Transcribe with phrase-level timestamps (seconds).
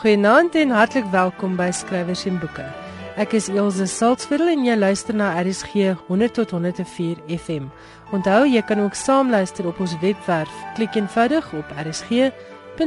[0.00, 2.64] Goeienaand en hartlik welkom by Skrywers en Boeke.
[3.20, 7.66] Ek is Elsje Salzwetel en jy luister na RSG 100 tot 104 FM.
[8.16, 10.54] Onthou jy kan ook saamluister op ons webwerf.
[10.78, 12.80] Klik eenvoudig op rsg.co.za.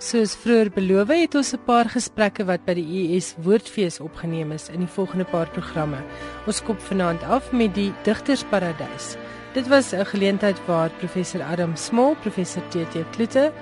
[0.00, 4.72] Soos vroeër beloof het ons 'n paar gesprekke wat by die US Woordfees opgeneem is
[4.72, 6.00] in die volgende paar programme.
[6.46, 9.16] Ons kop vanaand af met die Digtersparadys.
[9.52, 13.52] Dit was 'n geleentheid waar professor Adam Small, professor TT Kloete,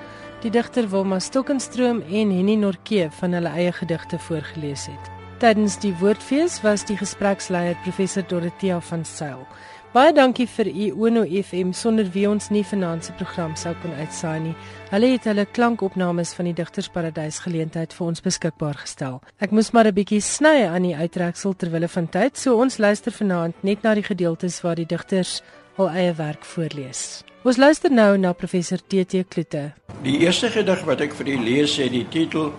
[0.43, 5.11] die digter Wilma Stokkenstroom en Henny Norke van hulle eie gedigte voorgeles het.
[5.39, 9.45] Tydens die Woordfees was die gespreksleier professor Dorothea van Sail.
[9.93, 13.95] Baie dankie vir u Ono FM sonder wie ons nie vanaand se program sou kon
[13.95, 14.55] uitsaai nie.
[14.91, 19.21] Hulle het hulle klankopnames van die Digtersparadys geleentheid vir ons beskikbaar gestel.
[19.39, 22.77] Ek moes maar 'n bietjie sny aan die uittreksel ter wille van tyd, so ons
[22.77, 25.41] luister vanaand net na die gedeeltes waar die digters
[25.77, 27.23] hul eie werk voorlees.
[27.43, 29.73] Ons luister nou na professor TT Kloete.
[30.05, 32.53] Die eerste gedig wat ek vir u lees het die titel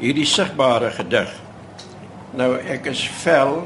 [0.00, 1.30] Hierdie sigbare gedig.
[2.34, 3.60] Nou ek is vel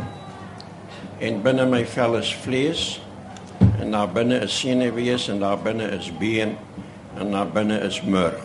[1.25, 2.84] en binne my vel is vlees
[3.81, 6.59] en daar binne is senuwees en daar binne is been
[7.17, 8.45] en daar binne is murg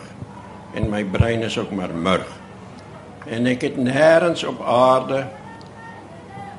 [0.72, 2.32] en my brein is ook maar murg
[3.28, 5.26] en ek het nêrens op aarde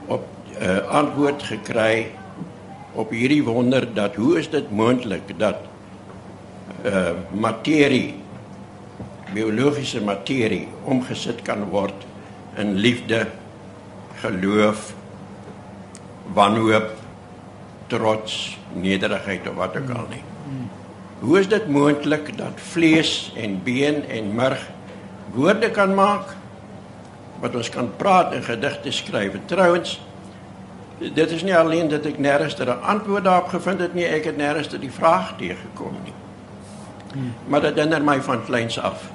[0.06, 0.28] op
[0.59, 2.12] uh, antwoord gekry
[2.94, 5.56] op hierdie wonder dat hoe is dit moontlik dat
[6.86, 8.16] uh materie
[9.34, 12.08] biologiese materie omgesit kan word
[12.59, 13.28] in liefde
[14.22, 14.91] geloof
[16.34, 16.91] wanhoop,
[17.88, 20.24] trots, nederigheid of wat ook al nie.
[21.22, 24.62] Hoe is dit moontlik dat vlees en been en murg
[25.35, 26.35] woorde kan maak
[27.41, 29.35] wat ons kan praat en gedigte skryf?
[29.46, 30.00] Trouwens,
[31.13, 34.38] dit is nie alleen dat ek nêrens 'n antwoord daarop gevind het nie, ek het
[34.38, 36.13] nêrens die vraag teëgekom nie.
[37.47, 39.09] Maar dit herinner my van kleins af.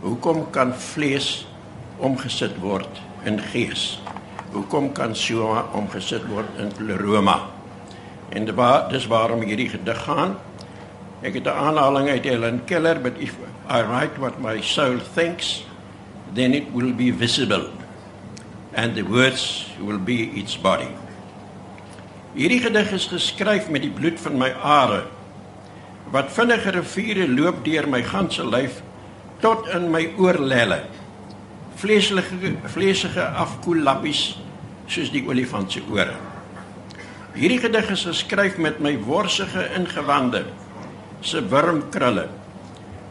[0.00, 1.46] Hoekom kan vlees
[1.96, 4.00] omgesit word in gees?
[4.52, 7.40] hoekom kan Soma omgesit word in pleroma?
[8.32, 10.36] En dis waarom hierdie gedig gaan.
[11.20, 13.34] Ek het 'n aanhaling uit Helen Keller, but if
[13.68, 15.66] I write what my soul thinks,
[16.34, 17.70] then it will be visible
[18.74, 20.88] and the words will be its body.
[22.38, 25.00] Hierdie gedig is geskryf met die bloed van my are
[26.14, 28.76] wat vinnige riviere loop deur my ganse lyf
[29.42, 30.78] tot in my oorlelle
[31.82, 34.22] vleeslike vleesige afkoellappies
[34.86, 36.14] soos die olifant se ore.
[37.34, 40.44] Hierdie gedig is geskryf met my worsige ingewande
[41.20, 42.28] se wurmkrulle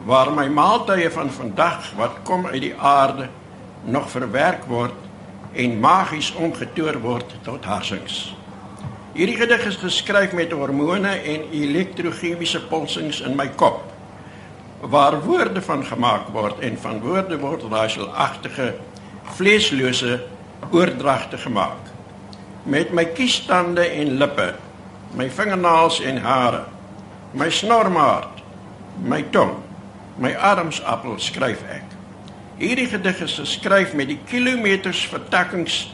[0.08, 3.28] waar my maaltye van vandag wat kom uit die aarde
[3.84, 4.96] nog verwerk word
[5.52, 8.37] en magies omgetoer word tot harsings.
[9.18, 13.80] Hierdie gedig is geskryf met hormone en elektrochemiese pulsings in my kop
[14.94, 18.68] waar woorde van gemaak word en van woorde word raaiselagtige
[19.40, 20.20] vleeslose
[20.70, 21.90] oordragte gemaak.
[22.70, 24.52] Met my kiestande en lippe
[25.18, 26.62] my vingernaels en hare
[27.34, 28.44] my snormaat
[29.02, 29.56] my tong
[30.22, 31.98] my armsappel skryf ek.
[32.62, 35.88] Hierdie gedig is geskryf met die kilometers vertakkings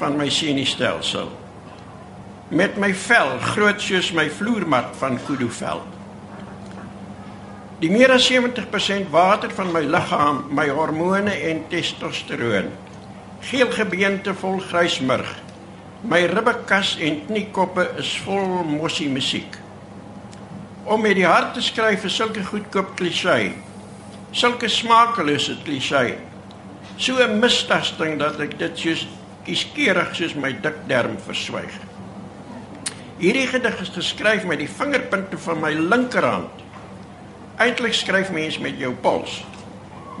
[0.00, 1.28] van my senuistelsel
[2.50, 5.82] met my vel groot soos my vloermat van kudu vel
[7.80, 12.68] Die meer as 70% water van my liggaam, my hormone en testosteroon.
[13.48, 15.30] Geel gebeente vol grysmurg.
[16.04, 19.56] My ribbekas en kniekoppe is vol mossie musiek.
[20.84, 23.54] Om met die hart te skryf is sulke goedkoop klisjé.
[24.36, 26.18] Sulke smaakelose klisjé.
[26.98, 29.06] So 'n mistasting dat ek dit soos
[29.44, 31.72] kieskeurig soos my dik darm verswyg.
[33.20, 36.60] Hierdie gedig is geskryf met die vingerpunte van my linkerhand
[37.60, 39.42] Eintlik skryf mens met jou pols.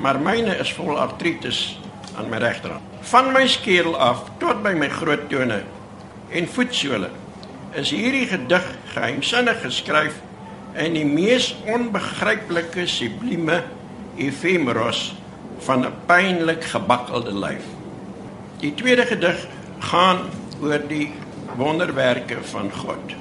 [0.00, 1.78] Maar myne is vol artritis
[2.20, 2.84] aan my regterhand.
[3.08, 5.62] Van my skedel af tot by my groot tone
[6.36, 7.08] en voetsole
[7.80, 10.18] is hierdie gedig geheimsinnig geskryf
[10.76, 13.62] in die mees onbegryplike sublieme
[14.20, 15.14] efemeros
[15.64, 17.64] van 'n pynlik gebakkelde lyf.
[18.60, 19.46] Die tweede gedig
[19.78, 20.28] gaan
[20.60, 21.08] oor die
[21.56, 23.14] wonderwerke van God.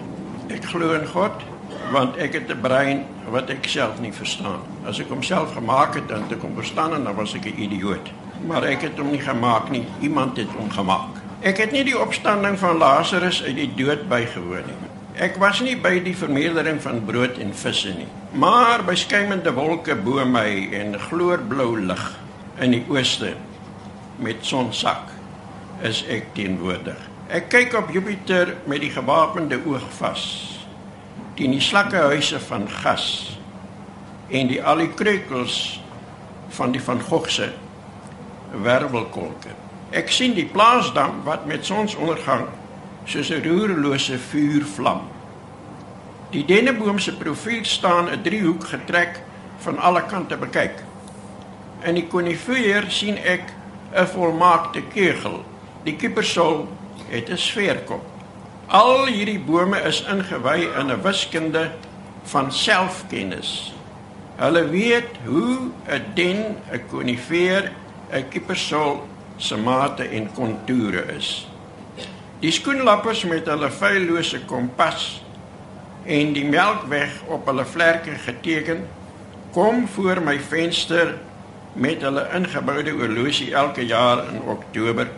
[0.50, 1.46] Ek glo in God
[1.90, 4.62] want ek het 'n brein wat ek self nie verstaan.
[4.86, 8.12] As ek homself gemaak het dan te kom verstaan en dan was ek 'n idioot.
[8.48, 9.86] Maar ek het hom nie gemaak nie.
[10.02, 11.18] Iemand het hom gemaak.
[11.42, 14.90] Ek het nie die opstanding van Lazarus uit die dood bygewoon nie.
[15.20, 19.96] Ek was nie by die vermeerdering van brood en visse nie, maar by skynende wolke
[19.96, 22.06] bo my en gloorblou lig
[22.64, 23.34] in die ooste
[24.24, 25.12] met sonsak
[25.84, 27.09] is ek teenwoordig.
[27.30, 30.24] Ek kyk op Jupiter met die gewapende oog vas
[31.38, 33.04] teen die slakkehuise van gas
[34.34, 35.58] en die al die kreukels
[36.58, 37.52] van die van Gogh se
[38.66, 39.54] wervelkolke.
[39.94, 42.48] Ek sien die plaasdam wat met sonsondergang
[43.06, 45.06] soos 'n roerlose vuur vlam.
[46.34, 49.22] Die denneboom se profiel staan 'n driehoek getrek
[49.60, 50.82] van alle kante bekyk.
[51.86, 53.54] In die konifeer sien ek
[53.94, 55.46] 'n volmaakte kegel.
[55.84, 56.68] Die kiepersol
[57.10, 58.06] het 'n sfeerkop.
[58.68, 61.72] Al hierdie bome is ingewy in 'n wiskunde
[62.24, 63.74] van selfkennis.
[64.36, 65.58] Hulle weet hoe
[65.88, 67.72] 'n den, 'n konifeer,
[68.12, 69.08] 'n kiepersol
[69.38, 71.48] se mate en kontoure is.
[72.40, 75.24] Die skoenlappers met hulle feillose kompas
[76.06, 78.88] en die melkweg op hulle vlerke geteken
[79.52, 81.18] kom voor my venster
[81.74, 85.10] met hulle ingeboude oorlosie elke jaar in Oktober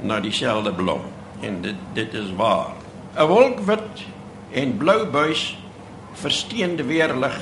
[0.00, 2.74] na dieselfde blom en dit dit is waar
[3.16, 4.04] 'n wolkwit
[4.52, 5.58] en blou buis
[6.12, 7.40] versteende weerlig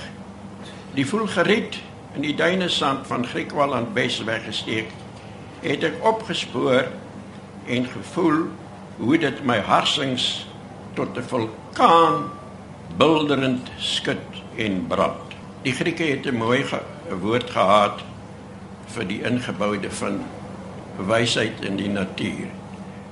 [0.94, 1.78] die voelgeriet
[2.14, 4.90] in die duine sand van Griekwal aan Bes weggesteek
[5.60, 6.86] het ek opgespoor
[7.66, 8.46] en gevoel
[8.96, 10.46] hoe dit my harsings
[10.94, 12.30] tot 'n vulkaan
[12.96, 15.34] bulderend skud en brand.
[15.62, 16.80] Die Grieke het 'n mooi ge
[17.20, 18.02] woord gehad
[18.86, 20.22] vir die ingeboude van
[20.96, 22.48] wysheid in die natuur.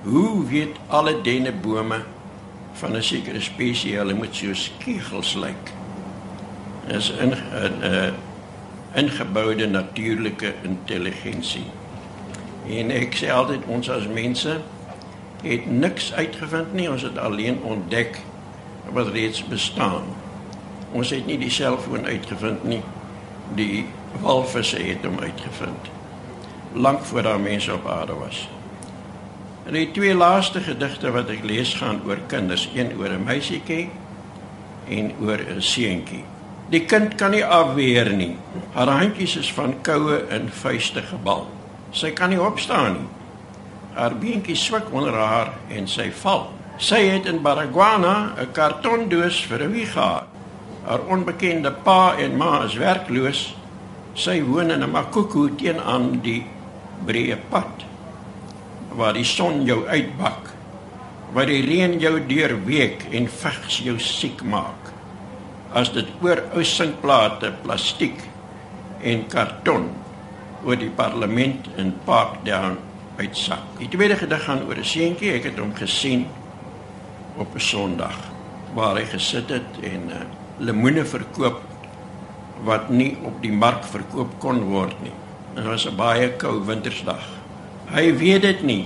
[0.03, 2.03] Hoe weet alle dennebome
[2.73, 5.73] van 'n sekere spesies hulle moet so skiegels lyk?
[6.87, 8.15] Is in 'n in, in,
[8.95, 11.67] ingeboude natuurlike intelligensie.
[12.69, 14.61] En ek sê altyd ons as mense
[15.43, 18.21] het niks uitgevind nie, ons het alleen ontdek
[18.93, 20.05] wat reeds bestaan.
[20.93, 22.83] Ons het nie die selfoon uitgevind nie.
[23.55, 23.87] Die
[24.21, 25.91] walvisse het hom uitgevind.
[26.73, 28.49] Lank voor daar mense op aarde was.
[29.63, 33.91] En die twee laaste gedigte wat ek lees gaan oor kinders, een oor 'n meisietjie
[34.89, 36.25] en oor 'n seentjie.
[36.71, 38.37] Die kind kan nie afweer nie.
[38.73, 41.47] Haar handjies is van koue en vuiste gebal.
[41.91, 43.09] Sy kan nie opstaan nie.
[43.95, 46.51] Haar beentjies swik onder haar en sy val.
[46.77, 50.27] Sy het in Baragwana 'n kartondoos vir 'n wieg gehad.
[50.85, 53.55] Haar onbekende pa en ma is werkloos.
[54.15, 56.47] Sy woon in 'n makoko teenoor die
[57.07, 57.92] breë pad
[58.97, 60.51] waar die son jou uitbak.
[61.33, 64.93] Waar die reën jou deurweek en vigs jou siek maak.
[65.73, 68.21] As dit oor ou sinkplate, plastiek
[69.03, 69.89] en karton
[70.65, 72.77] oor die parlement in Parkdown
[73.19, 73.65] uitsak.
[73.81, 75.33] Die tweede gedig gaan oor 'n seentjie.
[75.33, 76.27] Ek het hom gesien
[77.37, 78.19] op 'n Sondag
[78.75, 80.17] waar hy gesit het en uh,
[80.59, 81.61] lemoene verkoop
[82.65, 85.13] wat nie op die mark verkoop kon word nie.
[85.55, 87.42] Dit was 'n baie koue wintersdag.
[87.93, 88.85] Hy weet dit nie.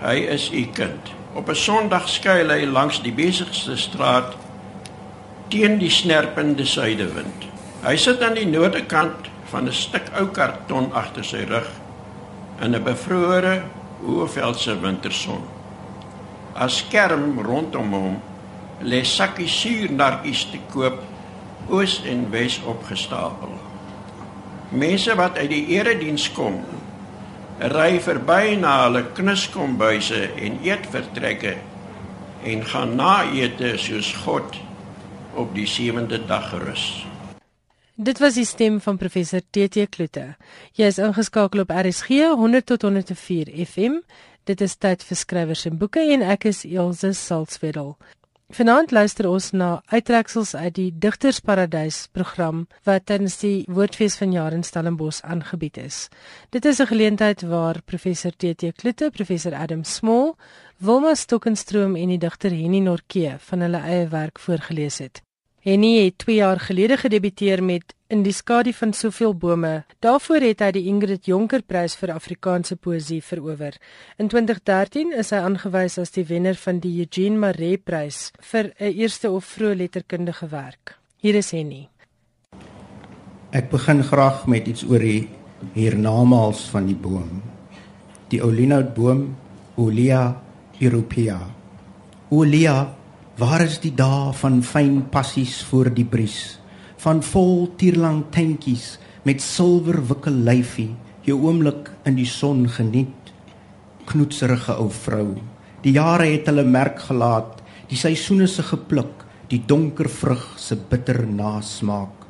[0.00, 1.10] Hy is u kind.
[1.36, 4.32] Op 'n Sondag skuil hy langs die besigste straat
[5.48, 7.44] teen die snerpende suidewind.
[7.84, 11.68] Hy sit aan die noordekant van 'n stuk ou karton agter sy rug
[12.60, 13.62] in 'n bevrore
[14.00, 15.44] Hoëveldse winterson.
[16.54, 18.22] As skerm rondom hom
[18.80, 21.02] lê sakkies suurnartjies te koop
[21.68, 23.52] oos en wes opgestapel.
[24.68, 26.64] Mense wat uit die erediens kom,
[27.60, 31.54] ry verby na hulle knuskombuise en eetvertrekke
[32.44, 34.58] en gaan na ete soos God
[35.36, 37.06] op die sewende dag rus.
[37.96, 40.34] Dit was die stem van professor TT Kloete.
[40.76, 44.02] Jy is ingeskakel op RSG 100 tot 104 FM.
[44.44, 47.96] Dit is tyd vir skrywers en boeke en ek is Elsje Salzwetel.
[48.54, 54.54] Vanaand luister ons na uittreksels uit die Digtersparadys program wat tydens die Woordfees van jaar
[54.54, 56.06] in Stellenbosch aangebied is.
[56.54, 60.34] Dit is 'n geleentheid waar professor TT Kloete, professor Adam Small,
[60.78, 65.25] Wilma Stokkenstroom en die digter Henny Norke van hulle eie werk voorgeles het.
[65.66, 69.84] Henny het 2 jaar gelede gedebuteer met In die skadu van soveel bome.
[69.98, 73.74] Daarvoor het hy die Ingrid Jonker Prys vir Afrikaanse poësie verower.
[74.22, 78.94] In 2013 is hy aangewys as die wenner van die Eugene Maree Prys vir 'n
[78.94, 80.94] eerste of vroeë letterkundige werk.
[81.18, 81.88] Hier is Henny.
[83.50, 85.28] Ek begin graag met iets oor die
[85.74, 87.42] hiernamaals van die boom.
[88.28, 89.34] Die olinoutboom
[89.74, 90.42] Olea
[90.78, 91.40] europea.
[92.30, 92.94] Olea
[93.36, 96.56] Waar is die dae van fyn passies voor die bries?
[97.04, 98.94] Van vol tierlang tentjies
[99.28, 100.94] met silwer wikkel lyfie,
[101.28, 103.34] jou oomblik in die son geniet.
[104.08, 105.26] Knoetserige ou vrou.
[105.84, 111.20] Die jare het hulle merk gelaat, die seisoene se gepluk, die donker vrug se bitter
[111.28, 112.24] nasmaak.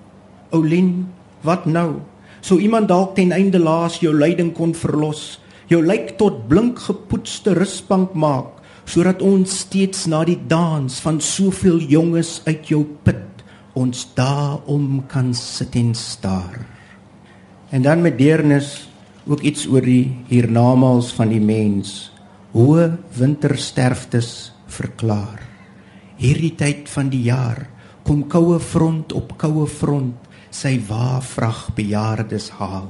[0.58, 1.06] Oulien,
[1.46, 2.00] wat nou?
[2.42, 5.36] Sou iemand dalk ten einde laas jou lyding kon verlos,
[5.70, 8.55] jou lyk tot blink gepoetste rusbank maak?
[8.86, 13.44] Sodat ons steeds na die dans van soveel jonges uit jou put
[13.76, 16.62] ons daarom kan sit en staar.
[17.70, 18.88] En dan met deernis
[19.26, 22.12] ook iets oor die hiernamaals van die mens.
[22.54, 25.42] Hoë wintersterftes verklaar.
[26.16, 27.66] Hierdie tyd van die jaar
[28.06, 32.88] kom koue front op koue front sy waafvrag bejaardes haal.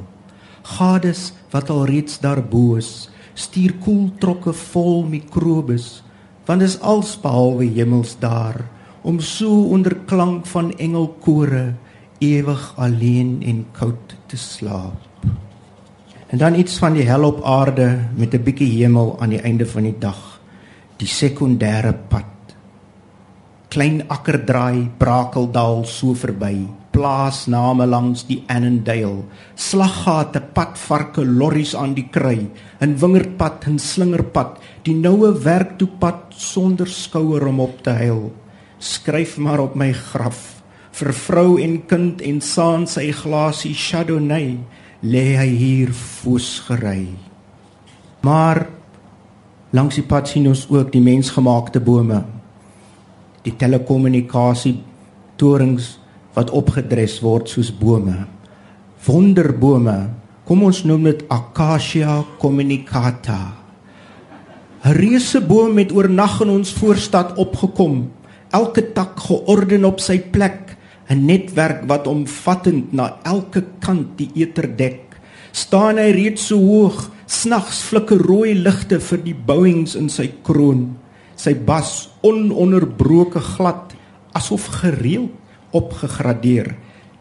[0.76, 6.02] Gades wat al reeds daarbo is, stuur koeltrokke vol mikrobes,
[6.48, 8.64] want is alsbehalwe hemels daar
[9.06, 11.74] om so onder klank van engelkore
[12.18, 14.98] ewig alleen en koud te slaap.
[16.26, 19.66] En dan iets van die hel op aarde met 'n bietjie hemel aan die einde
[19.66, 20.40] van die dag.
[20.96, 22.35] Die sekondêre pad.
[23.68, 32.48] Klein akkerdraai, Brakeldal so verby, plaasname langs die Annandale, slaggate, padvarke, lorries aan die kry,
[32.80, 38.32] 'n wingerdpad en slingerpad, die noue werktoepad sonder skouer om op te huil.
[38.78, 40.56] Skryf maar op my graf
[40.96, 44.56] vir vrou en kind en saans sy glasie chardonnay
[45.02, 47.10] lê hy hier foos gery.
[48.24, 48.66] Maar
[49.76, 52.35] langs die pad sien ons ook die mensgemaakte bome.
[53.46, 54.74] Die telekommunikasie
[55.38, 55.96] torings
[56.34, 58.24] wat opgedres word soos bome.
[59.06, 59.98] Wonderbome.
[60.46, 63.54] Kom ons noem dit Acacia communicata.
[64.86, 68.10] 'n Reuse boom het oornag in ons voorstad opgekom.
[68.50, 70.76] Elke tak georden op sy plek
[71.08, 75.02] 'n netwerk wat omvattend na elke kant die eter dek.
[75.52, 80.96] staan hy reeds so hoog, snags flikker rooi ligte vir die bouings in sy kroon.
[81.36, 83.94] Sy bas ononderbroke glad,
[84.36, 85.32] asof gereeld
[85.76, 86.70] opgegradeer,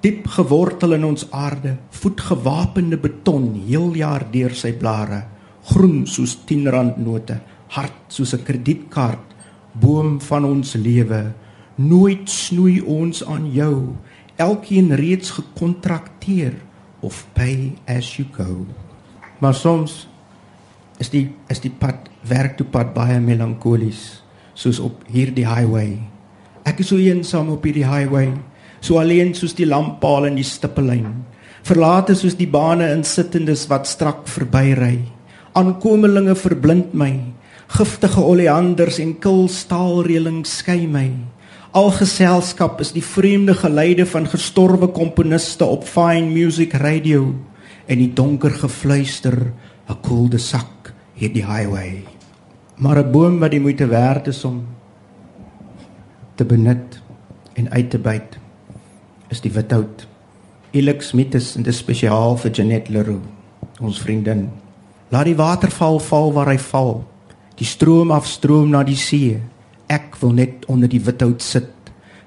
[0.03, 5.24] diep gewortel in ons aarde, voetgewapende beton heel jaar deur sy blare,
[5.72, 7.39] groen soos 10 rand note,
[7.75, 9.36] hard soos 'n kredietkaart,
[9.74, 11.34] boom van ons lewe.
[11.75, 13.95] Nooit snoei ons aan jou
[14.38, 16.53] elkeen reeds gekontrakteer
[17.01, 18.65] of pay as you go.
[19.39, 20.07] Maar soms
[21.00, 24.22] is die is die pad werk toe pad baie melankolies
[24.56, 26.00] soos op hierdie highway.
[26.66, 28.32] Ek is so eensaam op hierdie highway
[28.80, 31.25] so alleen soos die lamppaal in die stippellyn
[31.66, 35.00] verlate soos die bane insittendes wat strak verbyry.
[35.58, 37.14] Aankomelinge verblind my
[37.75, 41.08] giftige oleanders en kil staalreëlings skei my.
[41.75, 47.34] Al geselskap is die vreemde geluide van gestorwe komponiste op fine music radio
[47.90, 49.36] en die donker gefluister
[49.90, 50.75] 'n koelde sak
[51.15, 52.03] hier die highway.
[52.75, 54.67] Maar 'n boom wat die moeite werd is om
[56.36, 57.01] te benut
[57.53, 58.38] en uit te byt
[59.27, 60.07] is die without.
[60.72, 63.24] Elix Smiths en dit spesiaal vir Janet Leroux,
[63.79, 64.50] ons vriendin.
[65.10, 67.05] Laat die waterval val waar hy val.
[67.55, 69.39] Die stroom afstroom na die see.
[69.88, 71.72] Ek wil net onder die without sit.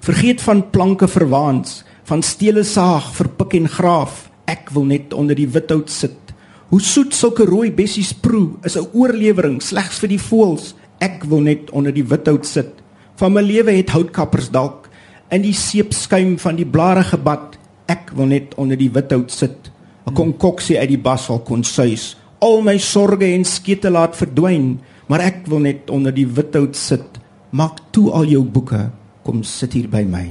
[0.01, 4.31] Vergeet van planke verwaans, van stele saag vir pik en graaf.
[4.49, 6.28] Ek wil net onder die without sit.
[6.69, 10.75] Hoe soet sulke rooi bessies proe is 'n oorlewering slegs vir die voëls.
[11.01, 12.83] Ek wil net onder die without sit.
[13.17, 14.89] Van my lewe het houtkappers dalk
[15.31, 17.57] in die seepskuim van die blare gebad.
[17.89, 19.71] Ek wil net onder die without sit.
[20.07, 22.17] 'n Konkoksie uit die basal kon suis.
[22.41, 27.19] Al my sorges en skete laat verdwyn, maar ek wil net onder die without sit.
[27.51, 28.91] Maak toe al jou boeke,
[29.25, 30.31] kom sit hier by my.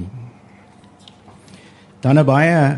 [2.01, 2.77] Dan 'n baie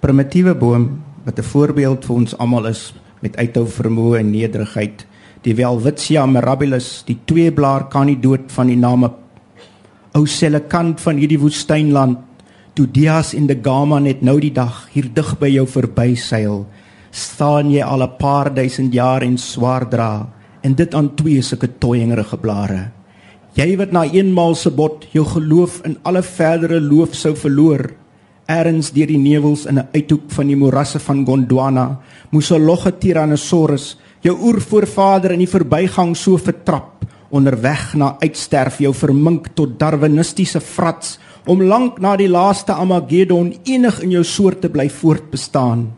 [0.00, 5.06] primitiewe boom wat 'n voorbeeld vir ons almal is met uithou vermoë en nederigheid.
[5.42, 9.10] Die Welwitschia mirabilis, die tweeblaar kan nie dood van die name
[10.14, 12.18] ou selekant van hierdie woestynland.
[12.74, 16.66] Toe Dias en de Gama net nou die dag hier dig by jou verby seil,
[17.10, 20.28] staan jy al 'n paar duisend jaar en swaar dra
[20.62, 22.90] en dit aan twee sulke toyingerige blare.
[23.54, 27.90] Jy wat na eenmaal se bot jou geloof in alle verdere loof sou verloor,
[28.46, 32.98] erns deur die nevels in 'n uithoek van die morasse van Gondwana, moes 'n logge
[32.98, 40.60] Tyrannosaurus jou oervoorvader in die verbygang so vertrap onderweg na uitsterf jou vermink tot darwinistiese
[40.60, 45.92] frats om lank na die laaste Armageddon enig in jou soort te bly voortbestaan.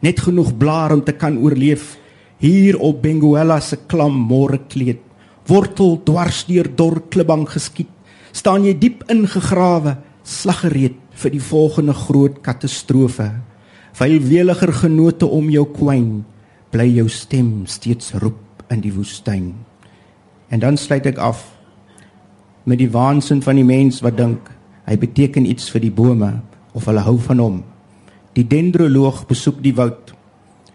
[0.00, 1.96] Net genoeg blaar om te kan oorleef.
[2.38, 5.00] Hier op Benguela se klam môre kleed
[5.46, 7.90] wortel dwars deur dor klipbank geskiet,
[8.32, 13.30] staan jy diep ingegrawe, slaggereed vir die volgende groot katastrofe.
[13.94, 16.24] Vyl weliger genote om jou kwyn,
[16.74, 19.52] bly jou stem steeds roep in die woestyn.
[20.50, 21.46] En dan sluit ek af
[22.64, 24.50] met die waansin van die mens wat dink
[24.88, 26.32] hy beteken iets vir die bome
[26.74, 27.58] of hulle hou van hom.
[28.34, 30.14] Die dendroloog besoek die woud.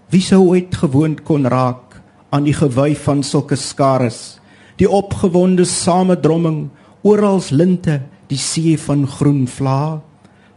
[0.10, 2.00] Wie sou ooit gewoond kon raak
[2.32, 4.40] aan die gewuif van sulke skares?
[4.80, 6.70] die opgewonde samedromming
[7.04, 8.00] oral linte
[8.32, 10.00] die see van groen vla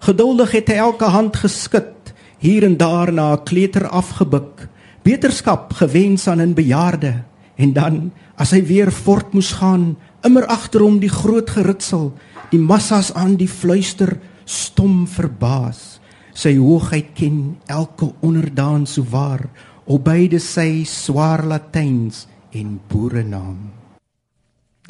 [0.02, 4.68] geduldig het hy elke hand geskit hier en daar na 'n kleuter afgebuk,
[5.02, 7.22] beterskap gewens aan 'n bejaarde
[7.56, 12.12] en dan as hy weer voort moes gaan, immer agter hom die groot geritsel,
[12.50, 16.00] die massas aan die fluister, stom verbaas.
[16.34, 19.48] Sy hoogheid ken elke onderdaan so waar,
[19.84, 23.81] op beide sy swaar Latyns en boerenaam.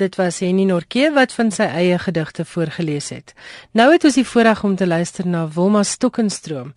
[0.02, 3.28] Dit was Henny Norke wat van sy eie gedigte voorgeles het.
[3.71, 6.73] Nou het ons die voorreg om te luister na Wilma Stokkenstroom.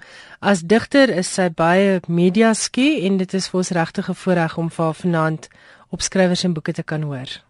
[0.45, 4.57] As digter is sy baie media skie en dit is vir ons regtig 'n voorreg
[4.61, 5.47] om haar vanaand
[5.89, 7.41] op skrywers en boeke te kan hoor.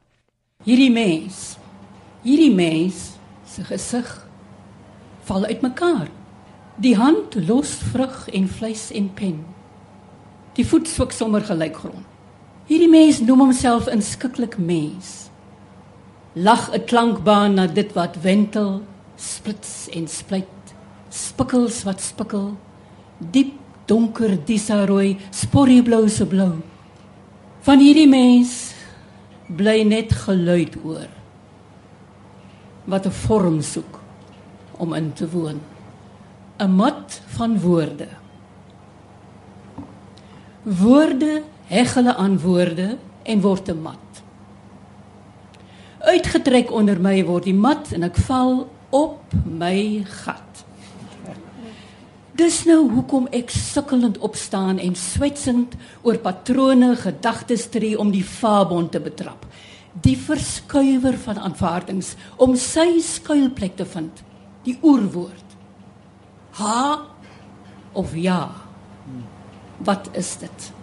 [0.64, 1.58] Hierdie mens,
[2.24, 4.28] hierdie mens se gesig
[5.24, 6.08] val uitmekaar.
[6.78, 9.46] Die hand los vrug en vleis en pen.
[10.54, 12.06] Die voet swik sommer gelyk grond.
[12.66, 15.25] Hierdie mens noem homself inskikkelik mens
[16.36, 18.84] lag 'n klankbaan na dit wat wentel,
[19.16, 20.76] splits en splyt,
[21.10, 22.58] spikkels wat spikkel,
[23.20, 23.54] diep
[23.86, 26.62] donker disarooi, sporrieblou se blou.
[27.62, 28.74] Van hierdie mens
[29.48, 31.08] bly net geluid oor
[32.86, 34.00] wat 'n vorm soek
[34.78, 35.62] om in te woon.
[36.60, 38.08] 'n mat van woorde.
[40.64, 44.05] Woorde heg hulle aan woorde en word 'n mat
[46.06, 50.64] uitgetrek onder my word die mat en ek val op my gat.
[52.36, 58.90] Dis nou hoekom ek sukkelend opstaan en swetsend oor patrone gedagtes tree om die fabon
[58.92, 59.46] te betrap.
[60.04, 64.20] Die verskuiwer van aanvaardings om sy skuilplek te vind,
[64.68, 65.56] die oerwoord.
[66.60, 67.06] Ha
[67.96, 68.50] of ja.
[69.80, 70.75] Wat is dit?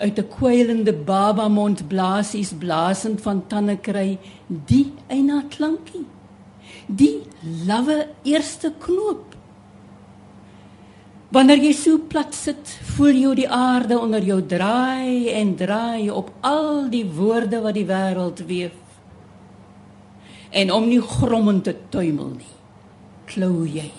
[0.00, 6.06] Uit 'n kwelende baba mond blaasies blaasend van tande kry die eina klankie
[6.86, 7.22] die
[7.66, 9.36] lawe eerste knoop.
[11.30, 16.32] Wanneer jy so plat sit voel jy die aarde onder jou draai en draai op
[16.40, 18.78] al die woorde wat die wêreld weef.
[20.50, 22.56] En om nie grommend te tuimel nie
[23.30, 23.90] klou jy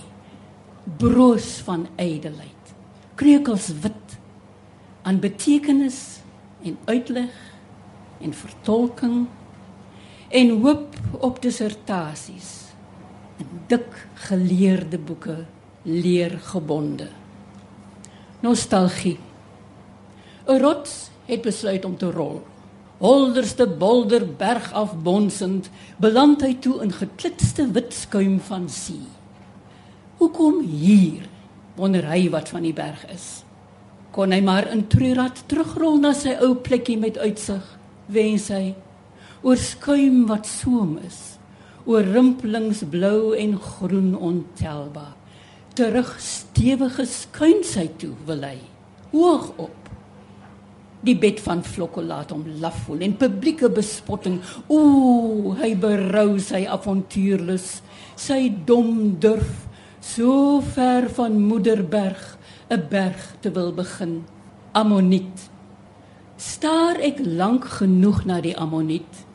[1.00, 2.74] broos van ydelheid
[3.16, 4.11] kreukels wit
[5.02, 6.22] aan betekenis
[6.64, 7.34] en uitleg
[8.22, 9.28] en vertolking
[10.30, 12.52] en hoop op dissertasies
[13.42, 15.46] in dik geleerde boeke
[15.82, 17.10] leergebonde.
[18.40, 19.18] Nostalgie.
[20.46, 22.42] 'n rots het besluit om te rol.
[22.98, 29.06] Holderste bolder berg af bonsend beland hy toe in geklitste wit skuim van see.
[30.18, 31.26] Hoekom hier
[31.76, 33.44] wonder hy wat van die berg is
[34.12, 37.64] kon hy maar in treurad terugrol na sy ou plekkie met uitsig
[38.12, 38.74] wens hy
[39.42, 41.22] oor skuim wat soom is
[41.90, 45.16] oor rimpelings blou en groen ontelbaar.
[45.74, 48.58] Terug stewige skuinsheid toe wil hy
[49.14, 49.78] hoog op.
[51.02, 54.38] Die bed van vlokke laat hom laf voel en publieke bespotting.
[54.70, 57.80] O hy berou sy avontuurlus.
[58.20, 59.66] Sy dom durf
[60.02, 62.22] so ver van moederberg
[62.72, 64.24] 'n berg te wil begin.
[64.72, 65.50] Ammoniet.
[66.36, 69.26] Staar ek lank genoeg na die ammoniet,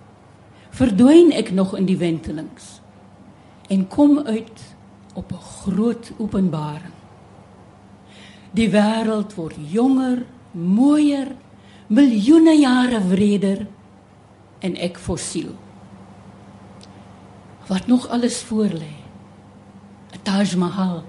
[0.70, 2.80] verdwyn ek nog in die wentelings
[3.68, 4.60] en kom uit
[5.14, 6.96] op 'n groot openbaring.
[8.50, 11.36] Die wêreld word jonger, mooier,
[11.86, 13.66] miljoene jare wreder
[14.58, 15.54] en ek fossiel.
[17.66, 18.94] Wat nog alles voor lê?
[20.12, 21.04] 'n Taj Mahal,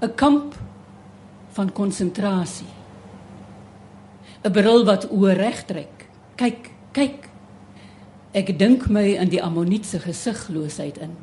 [0.00, 0.65] 'n kamp
[1.56, 2.68] van konsentrasie.
[4.46, 6.08] 'n Bril wat oorreg trek.
[6.36, 7.28] Kyk, kyk.
[8.32, 11.16] Ek dink my in die ammonietse gesigloosheid in.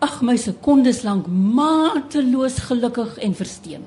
[0.00, 3.84] Ag my sekondes lank mateloos gelukkig en versteen.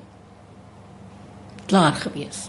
[1.66, 2.48] Klaar gewees.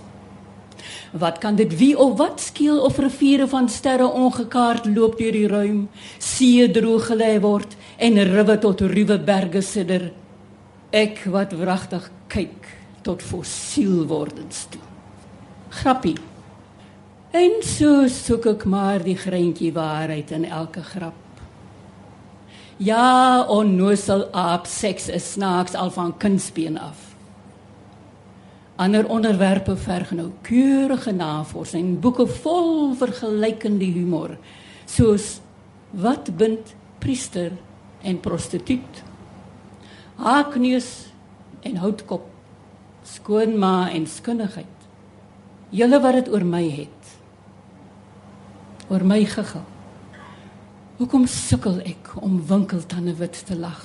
[1.12, 5.48] Wat kan dit wie of wat skiel of riviere van sterre ongekaart loop deur die
[5.48, 10.12] ruim, see droog gelê word en riwe tot ruwe berge sidder.
[10.92, 12.67] Ek wat wragtig kyk
[13.08, 14.84] tot fossiel wordens toe.
[15.80, 16.18] Grappie.
[17.36, 21.24] En so soek ek maar die greintjie waarheid in elke grap.
[22.78, 27.04] Ja, onnosel aap seks is snaaks al van kunstbeen af.
[28.78, 34.36] Ander onderwerpe verg nou keurige navorsing, boeke vol vergelykende humor,
[34.86, 35.40] soos
[35.98, 37.56] wat bind priester
[38.06, 39.02] en prostituut?
[40.22, 41.10] Haakneus
[41.66, 42.37] en houtkop
[43.08, 44.88] skoonma en skinnigheid.
[45.70, 47.14] Julle wat dit oor my het.
[48.92, 49.66] Oor my gegil.
[50.98, 53.84] Hoekom sukkel ek om winkeltande wit te lag?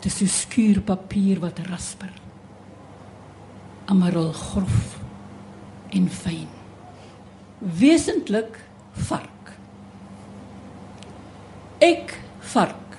[0.00, 2.12] Dis so skuurpapier wat rasper.
[3.90, 5.00] Amarol grof
[5.96, 6.48] en fyn.
[7.58, 8.60] Wesentlik
[9.10, 9.52] vark.
[11.84, 12.14] Ek
[12.52, 12.96] vark.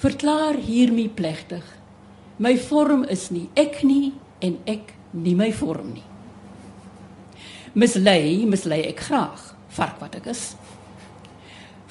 [0.00, 1.64] Verklaar hiermee plegtig.
[2.38, 4.12] My vorm is nie ek nie
[4.44, 6.04] en ek nie my vorm nie.
[7.76, 9.40] Mislei, mislei ek graag,
[9.76, 10.50] vark wat ek is.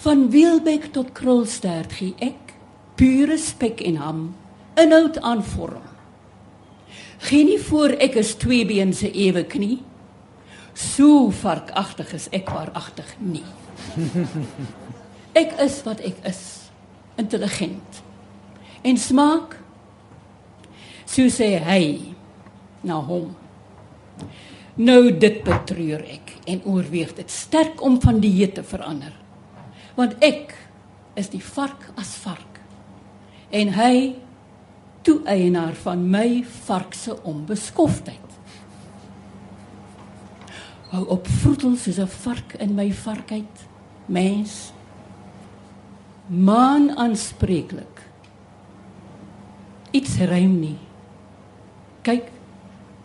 [0.06, 2.54] Van Wielbek tot Krulstert gee ek
[2.98, 4.22] pure spek en ham,
[4.78, 5.84] inhoud aan vorm.
[7.26, 9.80] Geen nie voor ek is tweebeen se ewe knie.
[10.76, 13.46] So varkagtig is ek waaragtig nie.
[15.36, 16.42] Ek is wat ek is,
[17.20, 17.98] intelligent.
[18.88, 19.58] En smaak
[21.06, 22.14] so sê hy
[22.86, 23.32] na hom.
[24.76, 29.14] Nou dit betreur ek en oorweeg dit sterk om van die te verander
[29.96, 30.52] want ek
[31.16, 32.60] is die vark as vark
[33.56, 34.16] en hy
[35.08, 38.26] toe eienaar van my vark se onbeskofheid
[40.92, 43.68] hou op vroetel soos 'n vark in my varkheid
[44.06, 44.72] mens.
[46.28, 48.02] Man aanspreeklik
[49.92, 50.85] iets ruim nie
[52.06, 52.30] kyk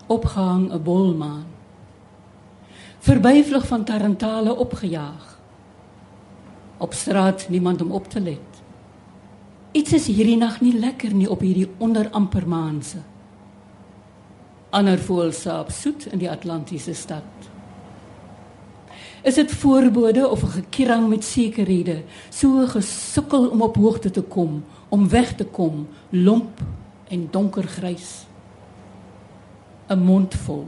[0.07, 1.47] opgehang 'n bolmaan
[3.01, 5.39] verbyvlug van tarantale opgejaag
[6.77, 8.49] op straat niemand om op te let.
[9.73, 13.03] Iets is hierdie nag nie lekker nie op hierdie onderampermaanse.
[14.71, 17.49] Ander voel saap soet in die Atlantiese stad.
[19.23, 24.65] Is dit voorbode of 'n gekierang met sekerhede, so gesukkel om op hoogte te kom,
[24.89, 26.61] om weg te kom, lomp
[27.09, 28.30] en donkergrys.
[29.91, 30.67] 'n Mond vol.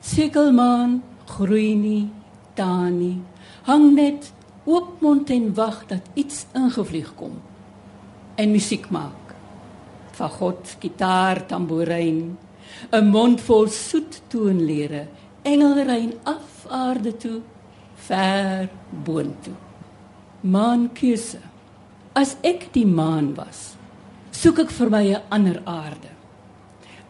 [0.00, 2.10] Sekelmaan groei nie,
[2.54, 3.20] taan nie,
[3.62, 4.32] hang net
[4.64, 7.40] oop mond en wag dat iets ingevlieg kom
[8.36, 9.34] en musiek maak.
[10.12, 12.38] Fagot, gitaar, tamboerijn,
[12.92, 15.06] 'n mond vol soet toonlere,
[15.42, 17.40] engelrein af aarde toe,
[17.94, 18.68] ver
[19.04, 19.54] boontoe.
[20.40, 21.38] Maan keuse.
[22.12, 23.76] As ek die maan was,
[24.30, 26.13] soek ek vir my 'n ander aarde.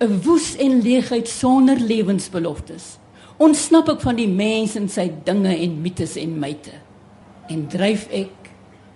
[0.04, 2.98] 'n Woes en leegheid sonder lewensbeloftes.
[3.36, 6.84] Ontsnap ek van die mens en sy dinge en mites en myte
[7.52, 8.50] en dryf ek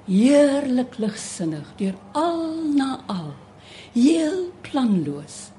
[0.09, 2.45] heerlik ligsinnig deur al
[2.77, 3.33] na al
[3.93, 5.51] heel planloos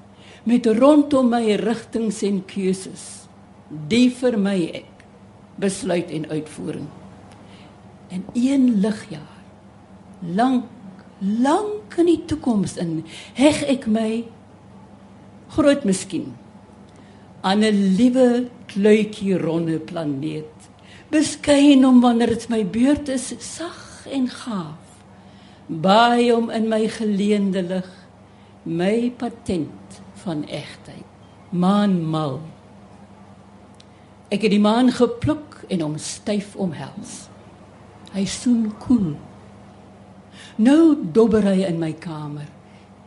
[0.48, 3.04] met rondom my rigtings en keuses
[3.92, 5.04] die vir my ek
[5.62, 6.88] besluit en uitvoering
[8.10, 9.38] en een ligjaar
[10.34, 10.66] lank
[11.20, 13.02] lank in die toekoms in
[13.38, 14.24] heg ek my
[15.50, 16.36] groot miskien.
[17.40, 20.54] Aan 'n liewe kluitjie ronde planeet.
[21.10, 24.86] Beskyn om wanneer dit my beurt is sag en gaaf.
[25.66, 27.90] Baie om in my geleende lig.
[28.62, 31.08] My patent van egtheid.
[31.50, 32.40] Maan mal.
[34.28, 37.28] Ek het die maan gepluk en hom styf omhels.
[38.12, 39.16] Hy soen koel.
[40.56, 42.59] Nou dobber hy in my kamer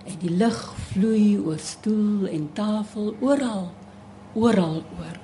[0.06, 0.62] en die lig
[0.92, 3.70] vloei oor stoel en tafel oral
[4.34, 5.24] oral oor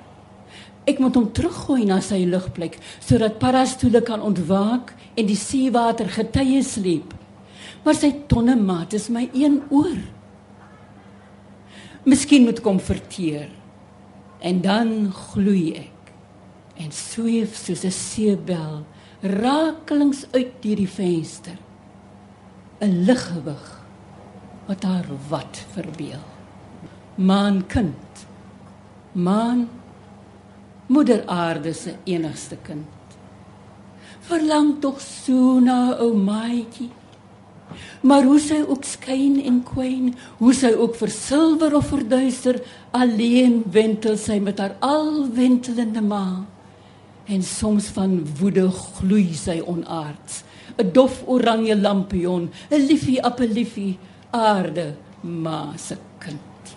[0.88, 6.62] Ek moet hom teruggooi na sy ligplek sodat parastoele kan ontwaak en die seewater getye
[6.66, 7.12] sleep.
[7.84, 9.98] Maar sy tonne maat is my een oor.
[12.08, 13.50] Miskien moet kom verteer.
[14.40, 16.14] En dan gloei ek
[16.80, 18.84] en sweef soos 'n seebel
[19.20, 21.58] rakelings uit deur die venster.
[22.80, 23.79] 'n Liggewig
[24.70, 26.22] wat haar wat verbeel.
[27.18, 28.24] Maan kind.
[29.12, 29.66] Maan
[30.86, 32.86] moeder aarde se enigste kind.
[34.30, 36.90] Verlang tog so na ou maatjie.
[38.06, 42.58] Maar hoe sy ook skyn en kwyn, hoe sy ook versilwer of verduister,
[42.94, 46.42] alleen wentel sy met haar alwentelende ma.
[47.30, 50.42] En soms van woede gloei sy onaards.
[50.78, 53.98] 'n Dof oranje lampion, 'n liefie appeliefie,
[54.30, 56.74] aarde ma se kind.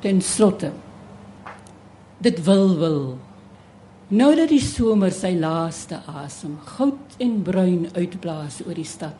[0.00, 0.72] Ten slotte
[2.22, 3.18] dit wil wil
[4.12, 9.16] Nou dat die somer sy laaste asem goud en bruin uitblaas oor die stad.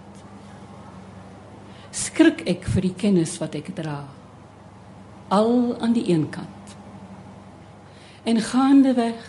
[1.97, 4.03] Skrik ek vir die kennis wat ek dra.
[5.33, 6.77] Al aan die een kant.
[8.29, 9.25] En gaande weg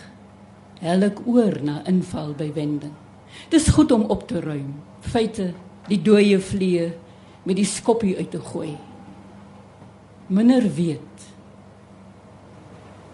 [0.84, 2.92] hel ek oor na inval by wending.
[3.48, 4.74] Dis goed om op te ruim.
[5.00, 5.54] Feite,
[5.88, 6.90] die dooie vlee
[7.44, 8.76] met die skoppie uit te gooi.
[10.26, 11.30] Minder weet.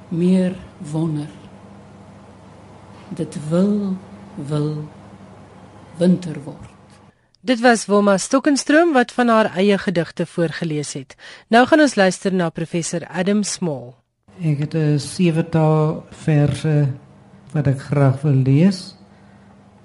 [0.09, 0.57] Meer
[0.91, 1.29] wonder
[3.15, 3.97] dit wil
[4.47, 4.89] wil
[5.99, 6.69] winter word.
[7.41, 11.17] Dit was Wilma Stokkenstroom wat van haar eie gedigte voorgeles het.
[11.49, 13.95] Nou gaan ons luister na professor Adam Small.
[14.41, 16.89] Ek het 'n sewetal verse
[17.53, 18.97] wat ek graag wil lees.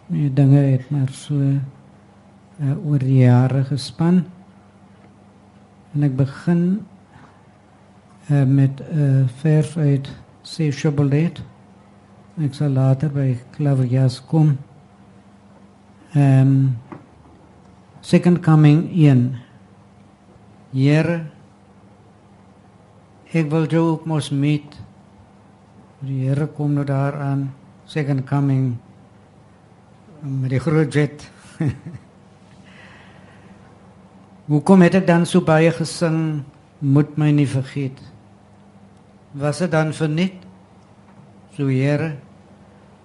[0.07, 4.25] Die dinge het maar so uh, oor die jare gespan.
[5.95, 6.63] En ek begin
[8.31, 10.09] uh, met 'n uh, vers uit
[10.41, 11.41] Sechobolet.
[12.37, 14.57] Ek sal later by Klaverjas kom.
[16.11, 16.77] Ehm um,
[18.05, 19.35] Second coming in.
[20.71, 21.31] Here
[23.31, 24.77] ek wil jou ook mos meet.
[25.99, 27.53] Die Here kom nou daaraan.
[27.85, 28.75] Second coming
[30.21, 31.31] met die groot jet.
[34.45, 36.43] Hoekom het ek dan so baie gesing?
[36.77, 37.97] Moet my nie vergeet.
[39.33, 40.43] Was dit dan vir net?
[41.55, 42.11] So Here,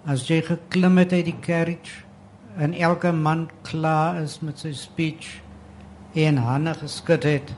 [0.04, 2.04] as jy geklim het uit die carriage
[2.60, 5.38] en elke man klaar is met sy speech
[6.18, 7.54] en hande geskud het,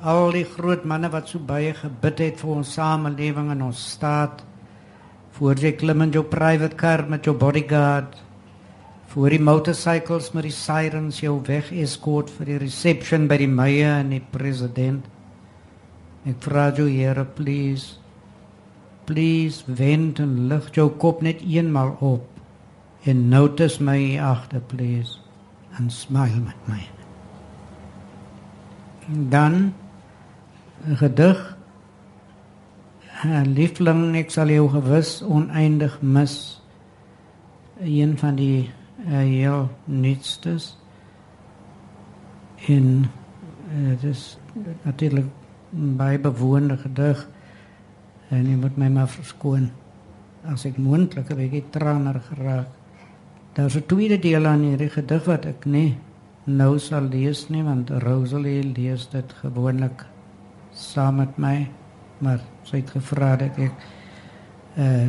[0.00, 4.40] al die groot manne wat so baie gebid het vir ons samelewing en ons staat,
[5.36, 8.16] voor jy klim in jou private car met jou bodyguard,
[9.08, 14.02] voor die motorcycles met die sirens jou weg escort vir die reception by die meier
[14.02, 15.06] en die president.
[16.28, 17.96] Ek vra jou Here, please,
[19.08, 25.16] please wend en lig jou kop net eenmal op en notice my agter, please,
[25.78, 26.82] and smile met my.
[29.08, 29.72] Dan
[30.84, 31.56] 'n gedig.
[33.44, 36.62] Liefling, ek sal jou gewis oneindig mis.
[37.80, 38.70] Een van die
[39.08, 40.76] heel nuutstes.
[42.66, 43.10] En
[43.68, 44.38] dit uh, is
[44.82, 45.26] natuurlik
[45.70, 47.28] baie bewoonde gedig.
[48.28, 49.70] En jy moet my maar verskoon
[50.48, 52.68] as ek moontlik 'n bietjie traner geraak.
[53.52, 55.96] Daar's 'n tweede deel aan hierdie gedig wat ek nie
[56.44, 60.06] nou sal lees nie want Rosalie lees dit gewoonlik
[60.72, 61.68] saam met my,
[62.18, 63.70] maar sy het gevra dat eh
[64.76, 65.08] uh,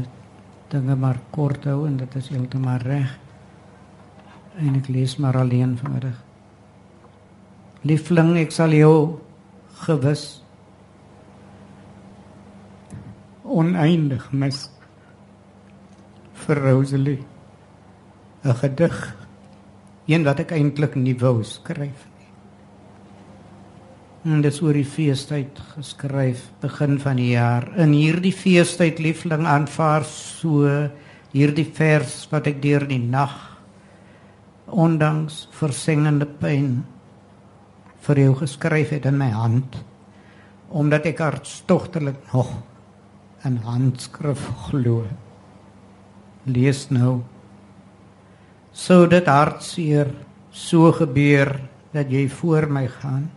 [0.70, 3.20] dinge maar kort hou en dit is heeltemal reg.
[4.60, 6.18] En ek lees maar alleen vanmiddag.
[7.88, 9.20] Liefling, ek sal jou
[9.86, 10.42] gewis
[13.50, 14.66] oneindig mis
[16.44, 17.24] vir Rosalie.
[18.44, 19.00] 'n Gedig,
[20.08, 22.30] een wat ek eintlik nie wou skryf nie.
[24.32, 27.68] En dit is oor die feestyd geskryf, begin van die jaar.
[27.78, 30.68] In hierdie feestyd liefling aanvaar so
[31.32, 33.49] hierdie vers wat ek deur die nag
[34.72, 36.84] ondanks versengende pyn
[38.06, 39.84] vir jou geskryf het in my hand
[40.70, 42.52] omdat ek hartstogtelik nog
[43.48, 45.08] in handskrif glo.
[46.46, 47.24] Lees nou.
[48.72, 50.12] Sou dit hartseer
[50.52, 51.56] so gebeur
[51.94, 53.30] dat jy voor my gaan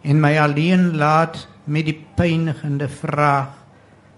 [0.00, 3.52] en my alleen laat met die pynigende vraag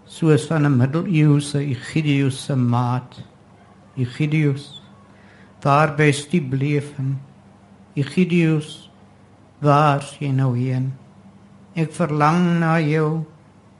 [0.07, 3.22] soos van 'n middeleeuse Egidius se maat.
[3.96, 4.81] Egidius,
[5.62, 6.94] waar bes jy bleef?
[7.94, 8.90] Egidius,
[9.62, 10.92] waar jy nou heen?
[11.79, 13.25] Ek verlang na jou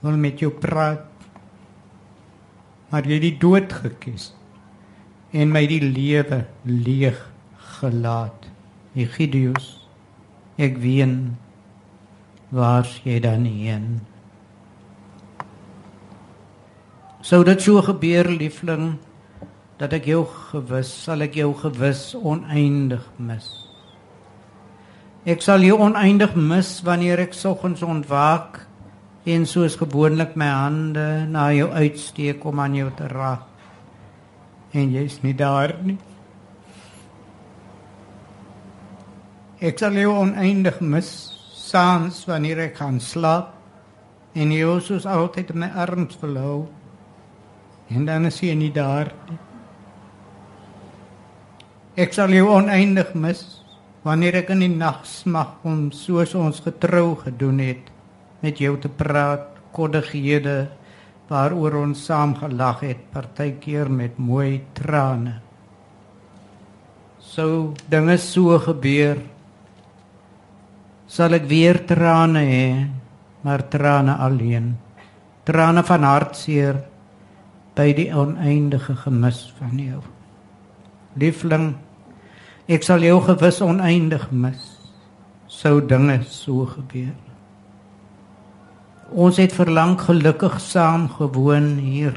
[0.03, 1.05] wil met jou praat.
[2.91, 4.31] Maar jy het die dood gekies
[5.33, 7.17] en my die lewe leeg
[7.79, 8.49] gelaat.
[8.93, 9.79] Egidius,
[10.61, 11.33] ek ween
[12.53, 13.87] waar jy dan heen?
[17.25, 18.99] Sou dit so gebeur liefling
[19.81, 23.47] dat ek jou gewis sal ek jou gewis oneindig mis.
[25.25, 28.59] Ek sal jou oneindig mis wanneer ek soggens ontwaak
[29.25, 33.47] en soos gewoonlik my hande na jou uitsteek om aan jou te raak.
[34.73, 35.97] En jy's nie daar nie.
[39.63, 41.09] Ek sal jou oneindig mis
[41.55, 43.53] saans wanneer ek gaan slaap
[44.35, 46.67] en jy soos altyd in my arms verlou.
[47.93, 49.39] En dan is jy nie daar nie.
[51.93, 53.41] Ek sal jou oneindig mis
[54.01, 57.91] wanneer ek in die nag smag om soos ons getrou gedoen het
[58.41, 59.45] met jou te praat,
[59.77, 60.71] koddighede
[61.29, 65.35] waaroor ons saam gelag het, partykeer met mooi trane.
[67.21, 69.21] Sou dinge so gebeur,
[71.05, 72.65] sal ek weer trane hê,
[73.45, 74.73] maar trane alleen.
[75.45, 76.81] Trane van hartseer
[77.77, 80.01] by die oneindige gemis van jou.
[81.19, 81.73] Liefling,
[82.65, 84.61] ek sal jou gewis oneindig mis.
[85.47, 87.13] Sou dinge so gebeur.
[89.13, 92.15] Ons het verlang gelukkig saam gewoon hier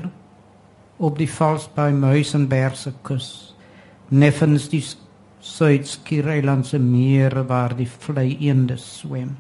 [0.97, 3.29] op die Valsbaai Muizenberg se kus.
[4.09, 4.81] Neffens die
[5.47, 9.35] Suid-Skiereilandse mere waar die vlei eende swem.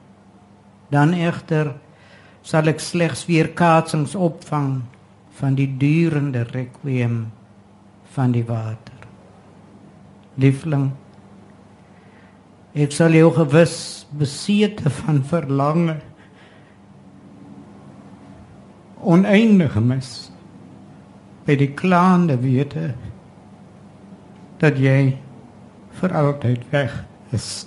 [0.92, 1.72] Dan egter
[2.46, 4.82] sal ek slegs weer kaatsings opvang
[5.40, 7.24] van die durende requiem
[8.14, 8.95] van die water.
[10.36, 10.90] Liefling,
[12.76, 13.76] ek sal jou gewis
[14.12, 15.96] besete van verlange
[19.00, 20.10] oneindig mis
[21.46, 22.90] by die klaande wete
[24.60, 25.16] dat jy
[26.00, 26.94] vir altyd weg
[27.36, 27.66] is.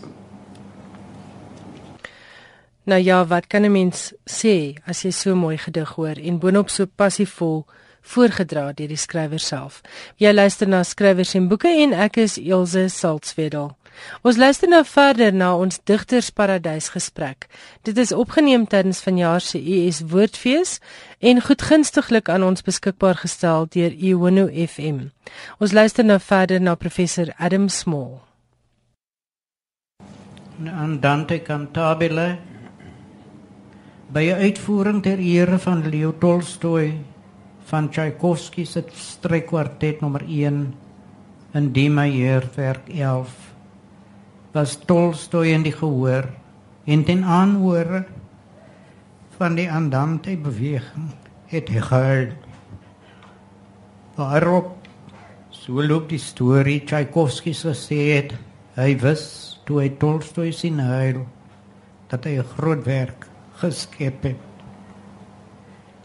[2.89, 6.69] Nou ja, wat kan 'n mens sê as jy so mooi gedig hoor en boonop
[6.69, 7.65] so passievol
[8.01, 9.81] voorgedra deur die skrywer self.
[10.17, 13.73] Jy luister na skrywers en boeke en ek is Elsje Saltzwedel.
[14.21, 17.47] Ons luister nou verder na ons digtersparadys gesprek.
[17.83, 20.77] Dit is opgeneem tydens vanjaar se US Woordfees
[21.19, 25.09] en goedgunstiglik aan ons beskikbaar gestel deur Iwono FM.
[25.59, 28.19] Ons luister nou verder na professor Adam Small.
[30.59, 32.37] Andante cantabile
[34.11, 36.97] by 'n uitvoering ter ere van Leo Tolstoy
[37.69, 40.59] van Tchaikovsky se strykkwartet nommer 1
[41.53, 43.33] in D majeur werk 11
[44.53, 46.25] was Tolstoy in die gehoor
[46.89, 48.03] en ten aanhore
[49.37, 51.13] van die andante beweging
[51.53, 52.33] het hy gehuil
[54.17, 54.75] waarop
[55.53, 58.37] so loop die storie Tchaikovsky gesê het
[58.79, 59.25] hy wis
[59.69, 61.25] toe hy Tolstoy sien huil
[62.09, 63.29] dat hy 'n groot werk
[63.61, 64.48] geskep het.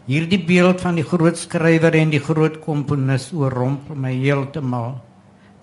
[0.05, 4.99] Hierdie beeld van die groot skrywer en die groot komponis oorrompel my heeltemal.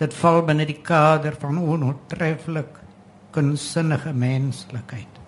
[0.01, 2.81] Dit val binne die kader van onoortreffelik
[3.31, 5.21] kunsinnige menslikheid.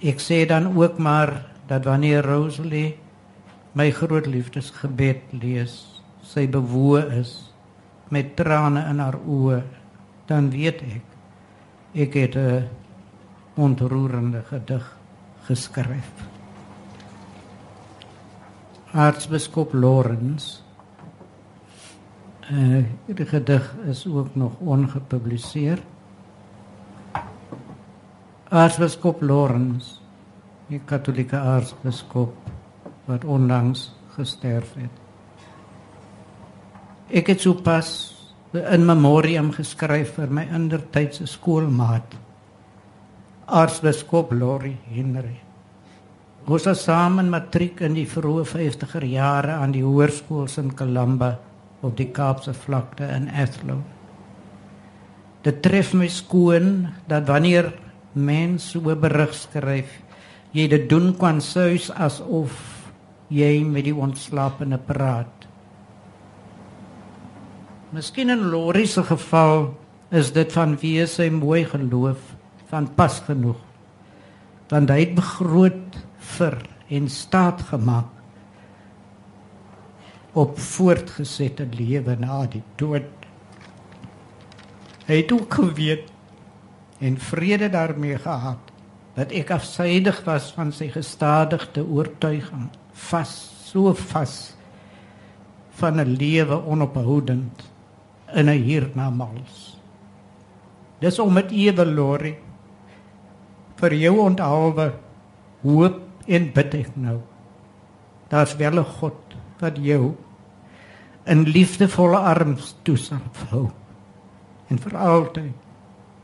[0.00, 1.34] Ek sê dan ook maar
[1.68, 2.96] dat wanneer Rosalie
[3.76, 5.76] my groot liefdesgebed lees,
[6.24, 7.34] sy bewoe is
[8.08, 9.60] met trane in haar oë,
[10.30, 11.04] dan weet ek
[12.08, 12.68] ek het 'n
[13.56, 14.96] ontroerende gedig
[15.44, 16.27] geskryf.
[18.92, 20.60] Aartsbiskop Lorenz
[22.40, 25.78] eh die gedig is ook nog ongepubliseer.
[28.48, 30.00] Aartsbiskop Lorenz,
[30.66, 32.34] die katholieke aartsbiskop
[33.04, 34.90] wat onlangs gesterf het.
[37.08, 38.14] Ek het sopas
[38.52, 42.16] 'n memoriam geskryf vir my indertydse skoolmaat
[43.44, 45.47] aartsbiskop Lori Henry.
[46.48, 51.34] Ons was saam in matriek in die vroeë 50er jare aan die hoërskool in Kalamba
[51.84, 53.84] op die Kaapse vlakte in Athlone.
[55.44, 57.68] Dit tref my skoon dat wanneer
[58.16, 59.92] mense so berig skryf,
[60.56, 62.56] jy dit doen kan sous asof
[63.28, 65.44] jy met die ontslapene praat.
[67.92, 69.74] Miskien in Lori se geval
[70.08, 72.24] is dit van wie sy mooi geloof
[72.72, 73.60] van pas genoeg.
[74.72, 78.14] Want hy het begroot vir en staat gemaak
[80.38, 83.26] op voortgesette lewe na die dood.
[85.08, 86.10] Hy het ook geweet
[87.00, 88.72] en vrede daarmee gehad
[89.16, 92.68] dat ek afsydig was van sy gestadigde oortuiging,
[93.08, 93.32] vas,
[93.66, 94.54] so vas
[95.80, 97.64] van 'n lewe onophoudend
[98.34, 99.78] in 'n hiernamaals.
[101.00, 102.38] Dis om met ewe lorie
[103.76, 104.92] vir jou onthaalwe
[105.62, 107.18] hoop en bid ek nou.
[108.28, 110.14] Daar's wel 'n God wat jou
[111.26, 113.70] in liefdevolle arms toesal hou
[114.68, 115.52] en vir altyd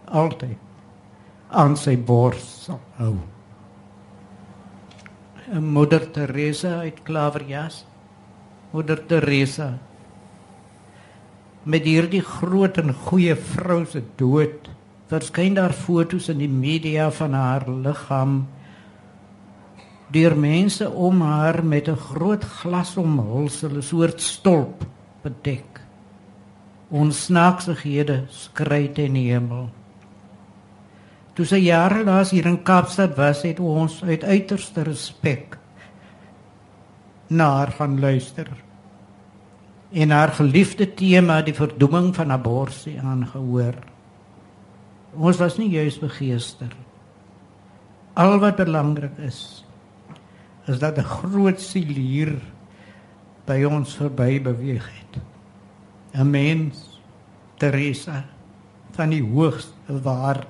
[0.05, 0.59] altyd
[1.49, 3.16] aan sy bors sal hou.
[5.53, 7.85] En Moeder Teresa uit Klaverjas.
[8.72, 9.78] Moeder Teresa
[11.64, 14.68] met hierdie groot en goeie vrou se dood
[15.09, 18.47] verskyn daar fotos in die media van haar liggaam
[20.15, 24.87] deur mense om haar met 'n groot glas omhulsel 'n soort stolp
[25.23, 25.81] bedek.
[26.91, 29.71] Ons snaaksighede skry te in die hemel.
[31.35, 35.59] Toe sy jare laas hier in Kaapstad was het ons uit uiterste respek
[37.29, 38.47] na haar gaan luister
[39.91, 43.75] en haar geliefde tema die verdoeming van abortus aangehoor.
[45.15, 46.71] Ons was nie juis begeester.
[48.15, 49.64] Al wat belangrik is
[50.67, 52.39] is dat 'n groot siel hier
[53.45, 55.23] by ons verby beweeg het.
[56.12, 57.01] 'n Mens,
[57.57, 58.25] Teresa
[58.91, 60.47] van die hoogste waarde.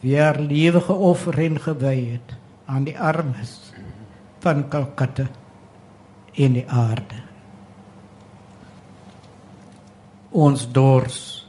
[0.00, 3.72] Wie haar lewe geoffer en gewy het aan die armes
[4.38, 5.26] van Calcutta
[6.32, 7.28] in die aarde.
[10.30, 11.48] ons dors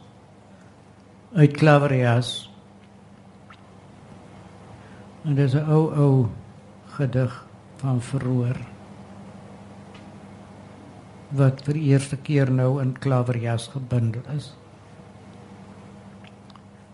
[1.34, 2.50] uit Klaverias.
[5.24, 6.28] En dis 'n ou ou
[7.00, 7.34] gedig
[7.80, 8.58] van verhoor
[11.40, 14.50] wat vir die eerste keer nou in Klaverias gebundel is.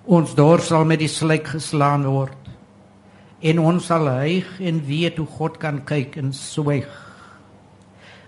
[0.06, 2.52] Ons dors sal met die slyk geslaan word
[3.46, 6.90] en ons sal hyg en weet hoe God kan kyk en swyg.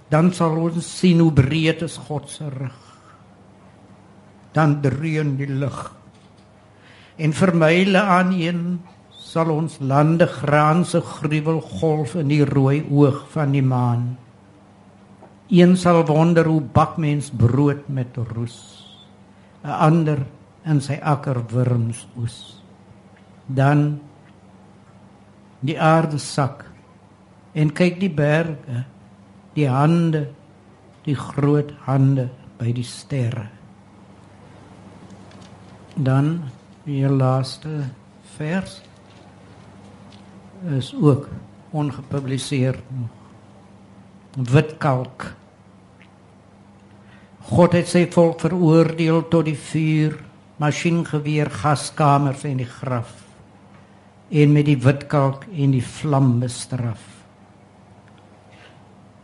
[0.10, 2.84] Dan sal ons sien hoe breed is God se rug.
[4.56, 5.80] Dan dreun die lig.
[7.18, 8.62] En vir myle aan een
[9.28, 14.14] sal ons lande graanse gruwel golf in die rooi oog van die maan.
[15.52, 18.88] Een sal wonder hoe bak mens brood met roes.
[19.64, 20.26] 'n ander
[20.64, 22.62] in sy akker wurms oes.
[23.48, 24.00] Dan
[25.60, 26.66] die aarde sak
[27.54, 28.86] en kyk die berge
[29.56, 30.28] die hande
[31.04, 33.48] die groot hande by die sterre
[35.96, 36.52] dan
[36.86, 37.90] die laaste
[38.38, 38.87] vers
[40.78, 41.28] is ook
[41.72, 42.80] ongepubliseer
[44.38, 45.34] wit kalk
[47.48, 50.18] God het sy volk veroordeel tot die vuur
[50.60, 53.14] masjiengeweer gaskamers en die graf
[54.30, 57.00] en met die wit kalk en die vlam bestraf.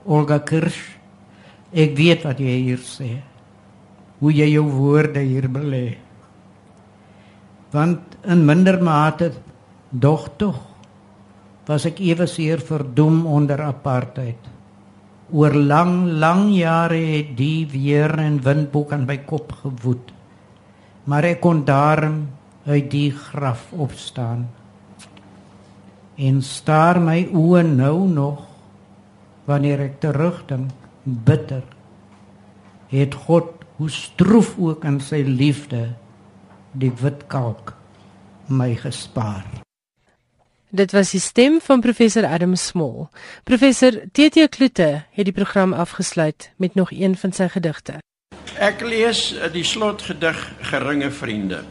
[0.08, 0.96] Olga Kirsch,
[1.72, 3.10] ek weet wat jy hier sê.
[4.22, 5.98] Hoe jy jou woorde hier belê.
[7.74, 9.34] Want in minder mate
[9.92, 10.62] dog tog
[11.68, 14.39] was ek ewe seer verdoem onder apartheid.
[15.34, 20.11] Oor lang lang jare het die weer en windboek aan my kop gewoed.
[21.07, 22.28] Maar ek kon daarom
[22.66, 24.47] uit die graf opstaan
[26.16, 28.45] en staar my oë nou nog
[29.49, 30.72] wanneer ek terugdink
[31.03, 31.66] bitter
[32.93, 35.89] het God hoe stroef ook in sy liefde
[36.78, 37.74] die wit kalk
[38.47, 39.62] my gespaar
[40.74, 43.06] Dit was die stem van professor Adam Small.
[43.46, 48.00] Professor TT Kloete het die program afgesluit met nog een van sy gedigte.
[48.58, 51.62] Ek lees die slotgedig Geringe vriende.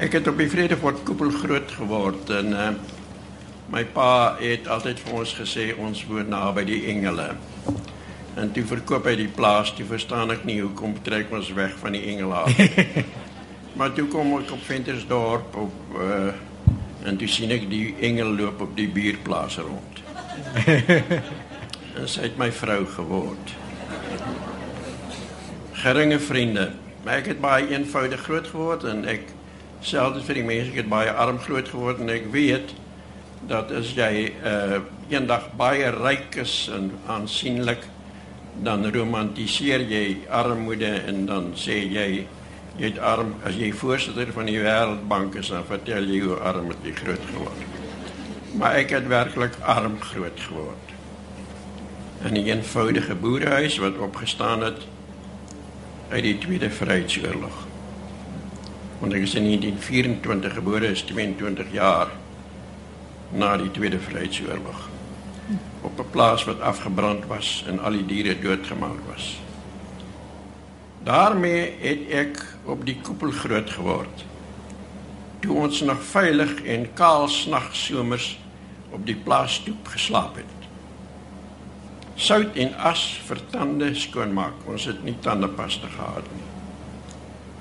[0.00, 2.70] Ek het op die Vredefort koepel groot geword en uh,
[3.76, 7.34] my pa het altyd vir ons gesê ons woon naby die engele.
[8.40, 11.92] En toe verkoop hy die plaas, toe verstaan ek nie hoekom trek ons weg van
[11.92, 12.68] die engele af.
[13.76, 16.47] maar toe kom ek op Ventersdorp op uh,
[17.08, 20.02] en toe sien ek die engel loop op die bierplaas rond.
[21.98, 23.54] en sy het my vrou geword.
[25.78, 26.70] Geringe vriende.
[27.04, 29.30] Maar ek het baie eenvoudig groot geword en ek
[29.86, 32.74] selfs vir die mense ek het baie arm groot geword en ek weet
[33.48, 37.86] dat as jy uh eendag baie ryk is en aansienlik
[38.60, 42.26] dan romantiseer jy armoede en dan sê jy
[42.78, 46.70] jy het arm as jy voorsitter van die wêreldbank is dan vertel jy hoe arm
[46.84, 47.64] jy groot geword.
[48.58, 50.94] Maar ek het werklik arm groot geword.
[52.22, 54.86] In 'n eenvoudige boerehuis wat opgestaan het
[56.08, 57.66] uit die tweede vryheidsoorlog.
[58.98, 62.08] Want ek is in 1924 gebore is 22 jaar
[63.30, 64.88] na die tweede vryheidsoorlog.
[65.80, 69.40] Op 'n plaas wat afgebrand was en al die diere doodgemaak was.
[71.02, 74.26] Daarmee het ek op die koepel groot geword
[75.42, 78.34] toe ons nog veilig en kaal snagsomers
[78.90, 80.68] op die plaasstoep geslaap het
[82.28, 86.48] sout en as vir tande skoonmaak ons het nie tandepasta gehad nie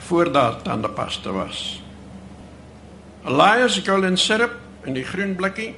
[0.07, 1.81] voor daar tandepasta was.
[3.23, 4.53] 'n Lions golden syrup
[4.83, 5.75] in die groen blikkie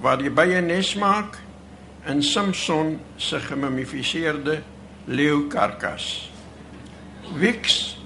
[0.00, 1.38] waar die bye nes maak
[2.06, 4.62] in Simpson se gemummifiseerde
[5.04, 6.30] leeukarkas.
[7.34, 7.96] Wix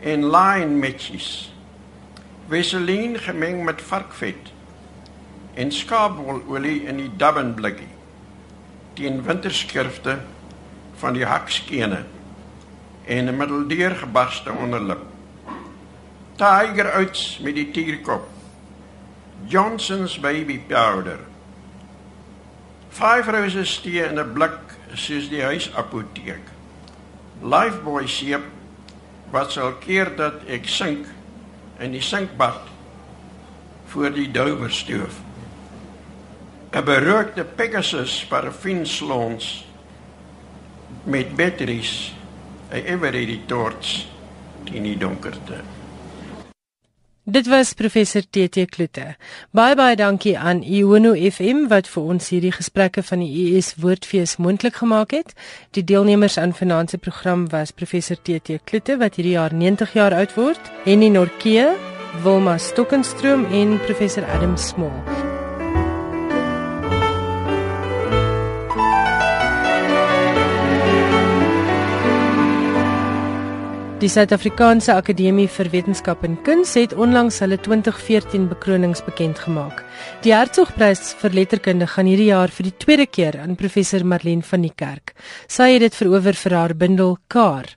[0.00, 1.52] en line matches.
[2.48, 4.52] Vaseline gemeng met varkvet
[5.54, 7.88] en skaapwololie in die Durban blikkie
[8.98, 10.18] teen winterskurfte
[11.00, 12.04] van die hakskene
[13.04, 15.04] en 'n middeldeur gebarste onderlip.
[16.36, 18.28] Tiger Oats met die tierkop.
[19.46, 21.18] Johnson's baby powder.
[22.88, 24.58] Five roses tee in 'n blik
[24.94, 26.46] soos die huisapoteek.
[27.42, 28.44] Lifebuoy seep
[29.30, 31.06] wat sal keer dat ek sink
[31.80, 32.66] in die sinkbad
[33.90, 35.18] voor die douwerstoof.
[36.70, 39.66] 'n Berookte Pegasus parafinslons
[41.04, 42.12] met batteries
[42.70, 44.06] 'n ever ready torch
[44.64, 45.79] in die donkerte.
[47.30, 49.04] Dit was professor TT Kloete.
[49.54, 54.34] Baie baie dankie aan Iono FM wat vir ons hierdie gesprekke van die US Woordfees
[54.42, 55.30] moontlik gemaak het.
[55.70, 60.16] Die deelnemers aan vanaand se program was professor TT Kloete wat hierdie jaar 90 jaar
[60.18, 61.70] oud word, Henny Norke,
[62.24, 65.39] Wilma Stokkenstroom en professor Adam Small.
[74.00, 79.82] Die Suid-Afrikaanse Akademie vir Wetenskap en Kuns het onlangs hulle 2014 bekronings bekend gemaak.
[80.24, 84.64] Die Hertzogprys vir letterkunde gaan hierdie jaar vir die tweede keer aan professor Marlene van
[84.64, 85.12] die Kerk.
[85.52, 87.68] Sy het dit verower vir haar bundel Kar.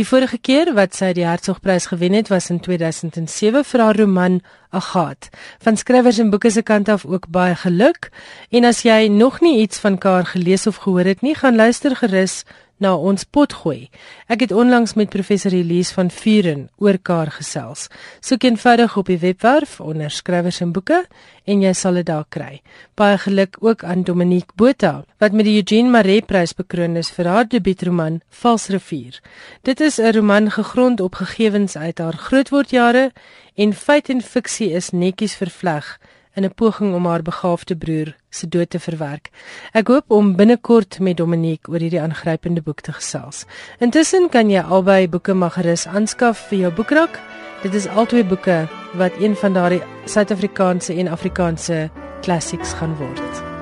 [0.00, 4.40] Die vorige keer wat sy die Hertzogprys gewen het, was in 2007 vir haar roman
[4.72, 5.28] Agat.
[5.60, 8.10] Van skrywers en boeke se kant af ook baie geluk.
[8.48, 11.96] En as jy nog nie iets van Kar gelees of gehoor het nie, gaan luister
[11.96, 12.44] gerus
[12.82, 13.88] na ons pot gooi.
[14.28, 17.86] Ek het onlangs met professor Elise van Vuren oor kaar gesels.
[18.20, 21.04] Soek eenvoudig op die webwerf onder skrywers en boeke
[21.46, 22.60] en jy sal dit daar kry.
[22.94, 27.30] Baie geluk ook aan Dominique Botha wat met die Eugene Maree Prys bekroon is vir
[27.30, 29.20] haar debuutroman Valsrivier.
[29.62, 33.12] Dit is 'n roman gegrond op gegevens uit haar grootwordjare
[33.54, 35.98] en feit en fiksie is netjies vervleg
[36.36, 39.30] in 'n poging om haar begaafde broer se dood te verwerk.
[39.72, 43.44] Ek hoop om binnekort met Dominique oor hierdie aangrypende boek te gesels.
[43.78, 47.20] Intussen kan jy albei boeke magerus aanskaf vir jou boekrak.
[47.62, 53.55] Dit is albei boeke wat een van daardie Suid-Afrikaanse en Afrikaanse klassieks gaan word.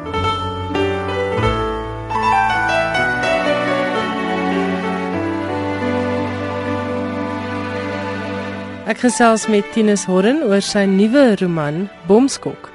[8.84, 12.66] Ek gesels met Tinus Horren oor sy nuwe roman Bomskok.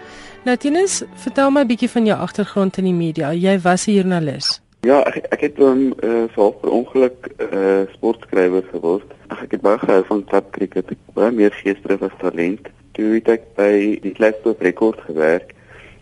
[0.41, 3.30] Nou Tinus, vertel my 'n bietjie van jou agtergrond in die media.
[3.32, 4.62] Jy was 'n joernalis.
[4.82, 9.05] Ja, ek ek het um, uh, vir per ongeluk 'n uh, sportskrywer geword.
[9.28, 10.91] Ag ek het baie gehou van klub cricket.
[10.91, 12.66] Ek baie meer geesdrif as talent.
[12.93, 15.53] Toe het ek by die Glasgow Rekord gewerk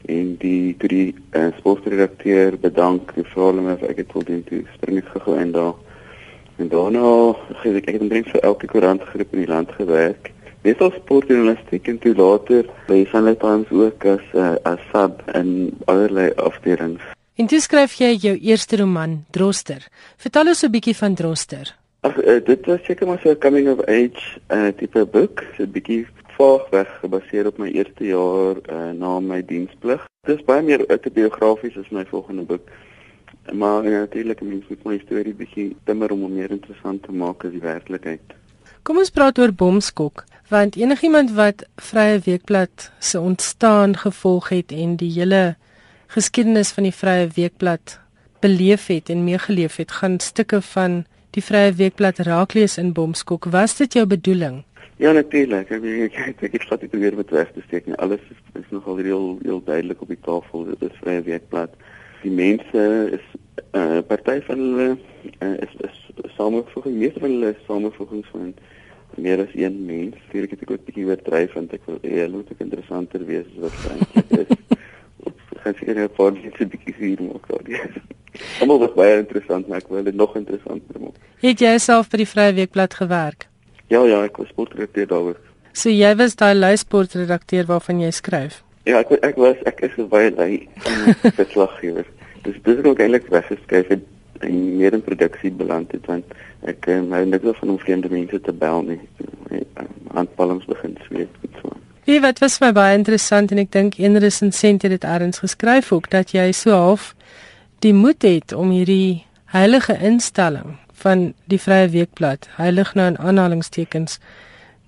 [0.08, 4.64] en die toe die uh, sportredakteur bedank vir al my ek het wil doen toe
[4.76, 5.76] spring ek gou in daar
[6.58, 10.32] En daarna het ek ek het omtrent vir elke koerant groep in die land gewerk.
[10.66, 16.32] Meestal sportjournalistiek en toe later by Sunday Times ook as uh, as sub in allerlei
[16.36, 17.04] afdelings.
[17.38, 19.86] En toe skryf jy jou eerste roman, Droster.
[20.18, 21.76] Vertel ons 'n bietjie van Droster.
[22.02, 25.64] Ag uh, dit was seker maar so 'n coming of age uh, tipe boek, so
[25.64, 30.06] 'n bietjie vaag weg gebaseer op my eerste jaar uh, na my diensplig.
[30.26, 32.66] Dit is baie meer autobiografies as my volgende boek.
[33.54, 37.46] Maar ja, natuurlik mens moet my storie bietjie dimmer om hom meer interessant te maak
[37.48, 38.36] as die werklikheid.
[38.84, 44.96] Kom ons praat oor Bomskok, want enigiemand wat Vrye Weekblad se ontstaan gevolg het en
[45.00, 45.56] die hele
[46.14, 48.00] geskiedenis van die Vrye Weekblad
[48.40, 51.04] beleef het en meegeleef het, gaan stukke van
[51.36, 53.50] die Vrye Weekblad raak lees in Bomskok.
[53.52, 54.64] Was dit jou bedoeling?
[54.98, 55.70] Ja natuurlik.
[55.70, 57.86] Ek weet ek ek het dit weer met weg te steek.
[58.02, 60.66] Alles is, is nogal heel heel duidelik op die tafel.
[60.72, 61.76] Dit is Vrye Weekblad
[62.28, 62.84] die mense
[63.18, 63.26] is
[63.74, 64.90] 'n uh, party van hulle
[65.40, 65.98] uh, is is
[66.36, 68.54] samevoeging meeste van hulle samevoegings van
[69.16, 70.16] meer as een mens.
[70.32, 73.26] Vir ek het ek ook 'n bietjie oordryf want ek wil eers moet ek interessanter
[73.26, 74.52] wees as wat eintlik is.
[75.64, 77.66] Gaan seker net vir net 'n bietjie hier maak daar.
[78.62, 81.18] Almal was baie interessant, maar ek wil dit nog interessanter maak.
[81.42, 83.48] Het jy self vir die Vrye Weekblad gewerk?
[83.88, 85.36] Ja ja, ek was sportredakteur daar.
[85.74, 88.64] So jy was daai luisportredakteur waarvan jy skryf?
[88.86, 90.70] Ja, ek ek was ek is baie lui
[91.38, 92.06] vir slaggewer.
[92.48, 94.06] Dis dis ook eintlik weggeskryf het
[94.46, 96.36] en meer in produksie beland het want
[96.70, 99.00] ek hou net van om vreemde mense te bel nie.
[100.18, 101.76] Aanpalings begin sweet en so.
[102.08, 105.92] Wie wat was my baie interessant en ek dink een resensent het dit ergens geskryf
[105.92, 107.14] ook dat jy so half
[107.86, 114.18] die moed het om hierdie heilige instelling van die Vrye Weekblad, heilig nou in aanhalingstekens,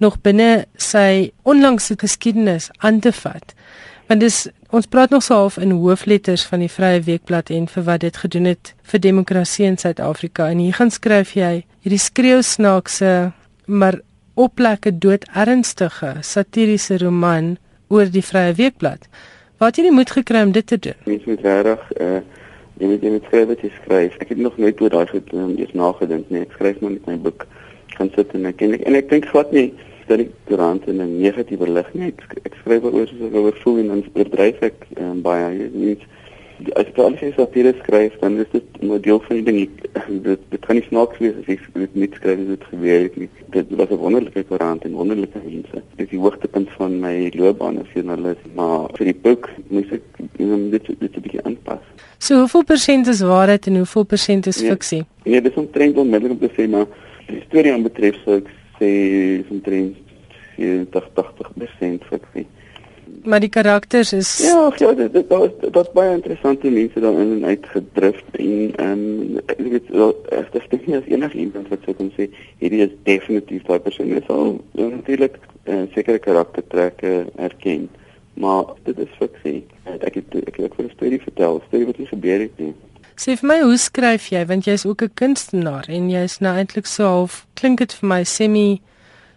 [0.01, 3.53] nog binne sy onlangse geskiedenis aan te vat.
[4.10, 7.84] Want dis ons praat nog so half in hoofletters van die Vrye Weekblad en vir
[7.86, 11.51] wat dit gedoen het vir demokrasie in Suid-Afrika en hier gaan skryf jy
[11.86, 13.12] hierdie skreeu snaakse
[13.68, 13.99] maar
[14.34, 17.51] oplekke dood ernstige satiriese roman
[17.93, 19.05] oor die Vrye Weekblad.
[19.62, 20.97] Wat jy moed gekry om dit te doen?
[21.05, 22.18] Mens moet reg uh
[22.82, 24.18] jy moet jy moet skryf wat jy skryf.
[24.26, 26.41] Ek het nog nooit oor daai goed um, eers nagedink nie.
[26.47, 27.45] Ek skryf maar net my boek
[27.93, 29.68] gaan sit en ek en ek, en ek dink glad nie
[30.10, 32.07] dat die koerant in 'n negatiewe lig nie.
[32.12, 35.97] Ek, ek skryf oor soos ek oor voel en dan oordryf ek um, baie nie.
[36.76, 39.60] As ek al sê satire skryf, dan is dit 'n deel van die ding.
[40.28, 43.30] Dit dit kan nie snaaks wees as ek dit nie skryf dit gebeur het nie.
[43.55, 45.84] Dit was 'n wonderlike koerant en wonderlike mense.
[45.95, 50.03] Dit is die hoogtepunt van my loopbaan as joernalis, maar vir die boek moet ek
[50.39, 51.86] um, dit dit 'n bietjie aanpas.
[52.18, 55.03] So hoeveel persent is waarheid en hoeveel persent is nee, fiksie?
[55.24, 56.88] Nee, nee dis omtrent onmiddellik om te sê maar
[57.28, 58.49] die storie aan betref sou ek
[58.80, 58.91] sê
[59.49, 59.95] omtrent
[60.59, 62.47] 70-80% fiksie.
[63.23, 67.45] Maar die karakters is Ja, ja, dit dit was dat baie interessante mense daarin en
[67.45, 69.89] uitgedrif en ehm um, ek weet
[70.39, 72.30] ek dink nie as enige iemand wat sou kon sê
[72.61, 77.89] hierdie is definitief daai persoon is al natuurlik uh, sekere karaktertrekke erken.
[78.39, 79.65] Maar dit is fiksie.
[79.99, 82.55] Ek het ek het ook vir 'n storie vertel, 'n storie wat nie gebeur het
[82.57, 82.73] nie.
[83.20, 86.88] Sê vir my, hoe skryf jy want jy's ook 'n kunstenaar en jy's nou eintlik
[86.88, 88.80] so half klink dit vir my semi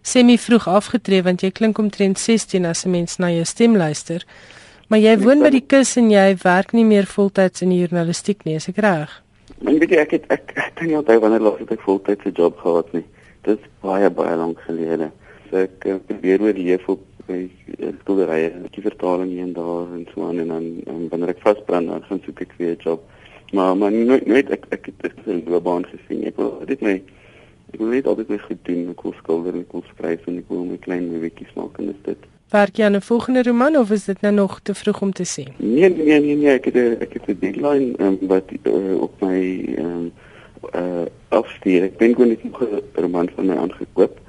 [0.02, 4.22] semi vroeg afgetree want jy klink omtrent 16 as 'n mens na jou stem luister.
[4.88, 8.44] Maar jy woon by die kus en jy werk nie meer voltyds in die journalistiek
[8.44, 9.10] nie, is ek reg?
[9.58, 12.58] Maar weet jy ek het ek ek kan nie onthou wanneer laas ek 'n job
[12.58, 13.04] gehad nie.
[13.42, 15.10] Dit is baie baie lank gelede.
[15.50, 17.50] So ek uh, probeer oorleef op by
[18.02, 21.88] skilderye, ek vertaling hier en daar en so aan en dan en wanneer ek vasbrand
[21.88, 23.02] dan gaan soek ek weer 'n job.
[23.52, 26.24] Maar maar nooit nooit ek ek het 'n loopbaan gesien.
[26.24, 27.02] Ek wil dit my
[27.72, 28.88] ek wil net altyd my goed doen.
[28.90, 31.86] Ek wil skilder en ek wil skryf en ek wil my klein movietjies maak en
[31.86, 32.18] dis dit.
[32.52, 35.24] Werk jy aan 'n volgende roman of is dit nou nog te vroeg om te
[35.24, 35.44] sê?
[35.56, 39.20] Nee nee nee nee, ek het a, ek het 'n deadline um, wat uh, op
[39.20, 39.40] my
[39.78, 40.12] um,
[40.74, 41.82] uh afstuur.
[41.82, 44.20] Ek ben gewoon net 'n roman van my aangekoop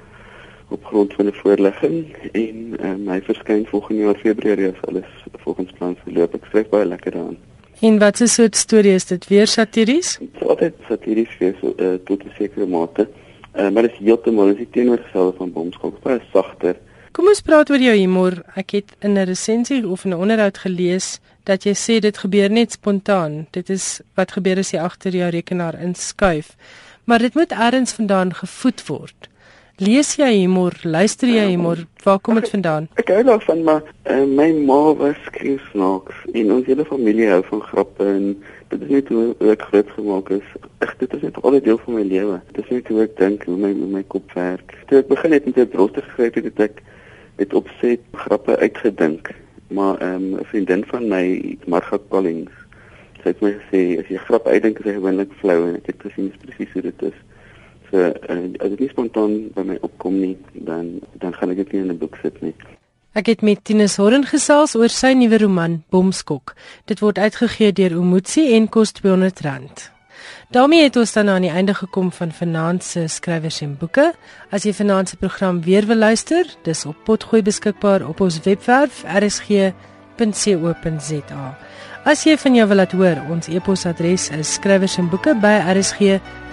[0.68, 2.56] op grond van 'n voorlegging en
[2.86, 6.34] um, hy verskyn volgende jaar Februarie as alles volgens plan verloop.
[6.34, 7.53] Ek skryf baie lekker daaraan.
[7.80, 9.26] En wat 'n soort storie is dit?
[9.26, 10.16] Weer satiries?
[10.20, 13.08] Dit is altyd satiries so uh, tot 'n sekere mate.
[13.54, 16.76] Uh, maar dit is heeltemal is die teenoorgestelde van Bomskop, baie sagter.
[17.14, 18.42] Kom ons praat oor jou humor.
[18.54, 22.72] Ek het in 'n resensie of 'n onderhoud gelees dat jy sê dit gebeur net
[22.72, 23.46] spontaan.
[23.50, 26.56] Dit is wat gebeur as jy agter jou rekenaar inskuif.
[27.04, 29.28] Maar dit moet eers vandaan gevoed word.
[29.82, 30.76] Lees jy humor?
[30.86, 31.80] Luister jy humor?
[32.04, 32.84] Waar kom dit vandaan?
[32.94, 37.64] Ek hou daarvan maar uh, my ma was skreeusnaaks en ons hele familie hou van
[37.72, 38.28] grappe en
[38.70, 40.52] dit is net hoe ek groot gemaak is.
[40.86, 42.38] Ek dit is net al 'n deel van my lewe.
[42.52, 44.78] Dit is net hoe ek dink, hoe my hoe my kop werk.
[44.86, 46.82] Toe ek begin het met 'n broster geskryf het, het ek
[47.42, 49.34] het opset grappe uitgedink.
[49.74, 52.54] Maar ehm um, 'n vriendin van my, Marga Collins,
[53.24, 56.14] sy het my gesê as jy grap uitdink is hy gewoonlik flou en ek het
[56.14, 57.18] dis presies hoe dit is.
[57.90, 58.12] So uh,
[58.60, 61.90] as dit nie spontaan by my opkom nie, dan dan gaan ek dit nie in
[61.92, 62.54] 'n boek sit nie.
[63.14, 66.54] Ek het met Tinus Horren gesels oor sy nuwe roman Bomskok.
[66.90, 69.92] Dit word uitgegee deur Omotsi en kos R200.
[70.50, 74.14] daarmee het ons dan aan die einde gekom van vanaand se skrywers en boeke.
[74.50, 79.04] As jy vanaand se program weer wil luister, dis op potgooi beskikbaar op ons webwerf
[79.04, 79.74] rsg.co.za.
[82.04, 84.58] As jy van jou wil laat hoor, ons e-posadres is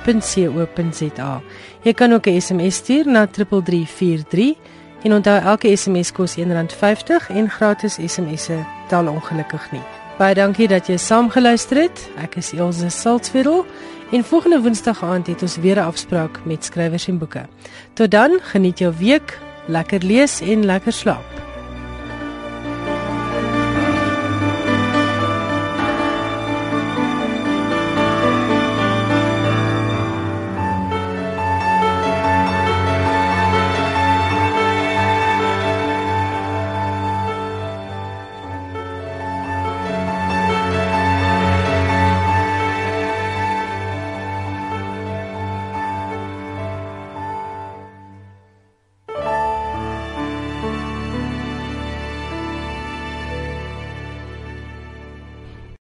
[0.01, 1.41] skrywersenboeke@rsg.co.za.
[1.81, 4.55] Jy kan ook 'n SMS stuur na 3343
[5.03, 9.81] en onthou elke SMS kos R1.50 en gratis SMS'e tel ongelukkig nie.
[10.17, 12.09] Baie dankie dat jy saamgeluister het.
[12.21, 13.65] Ek is Elsje Salzwetel
[14.11, 17.45] en volgende Woensdag aand het ons weer 'n afspraak met skrywers en boeke.
[17.93, 21.50] Tot dan, geniet jou week, lekker lees en lekker slaap.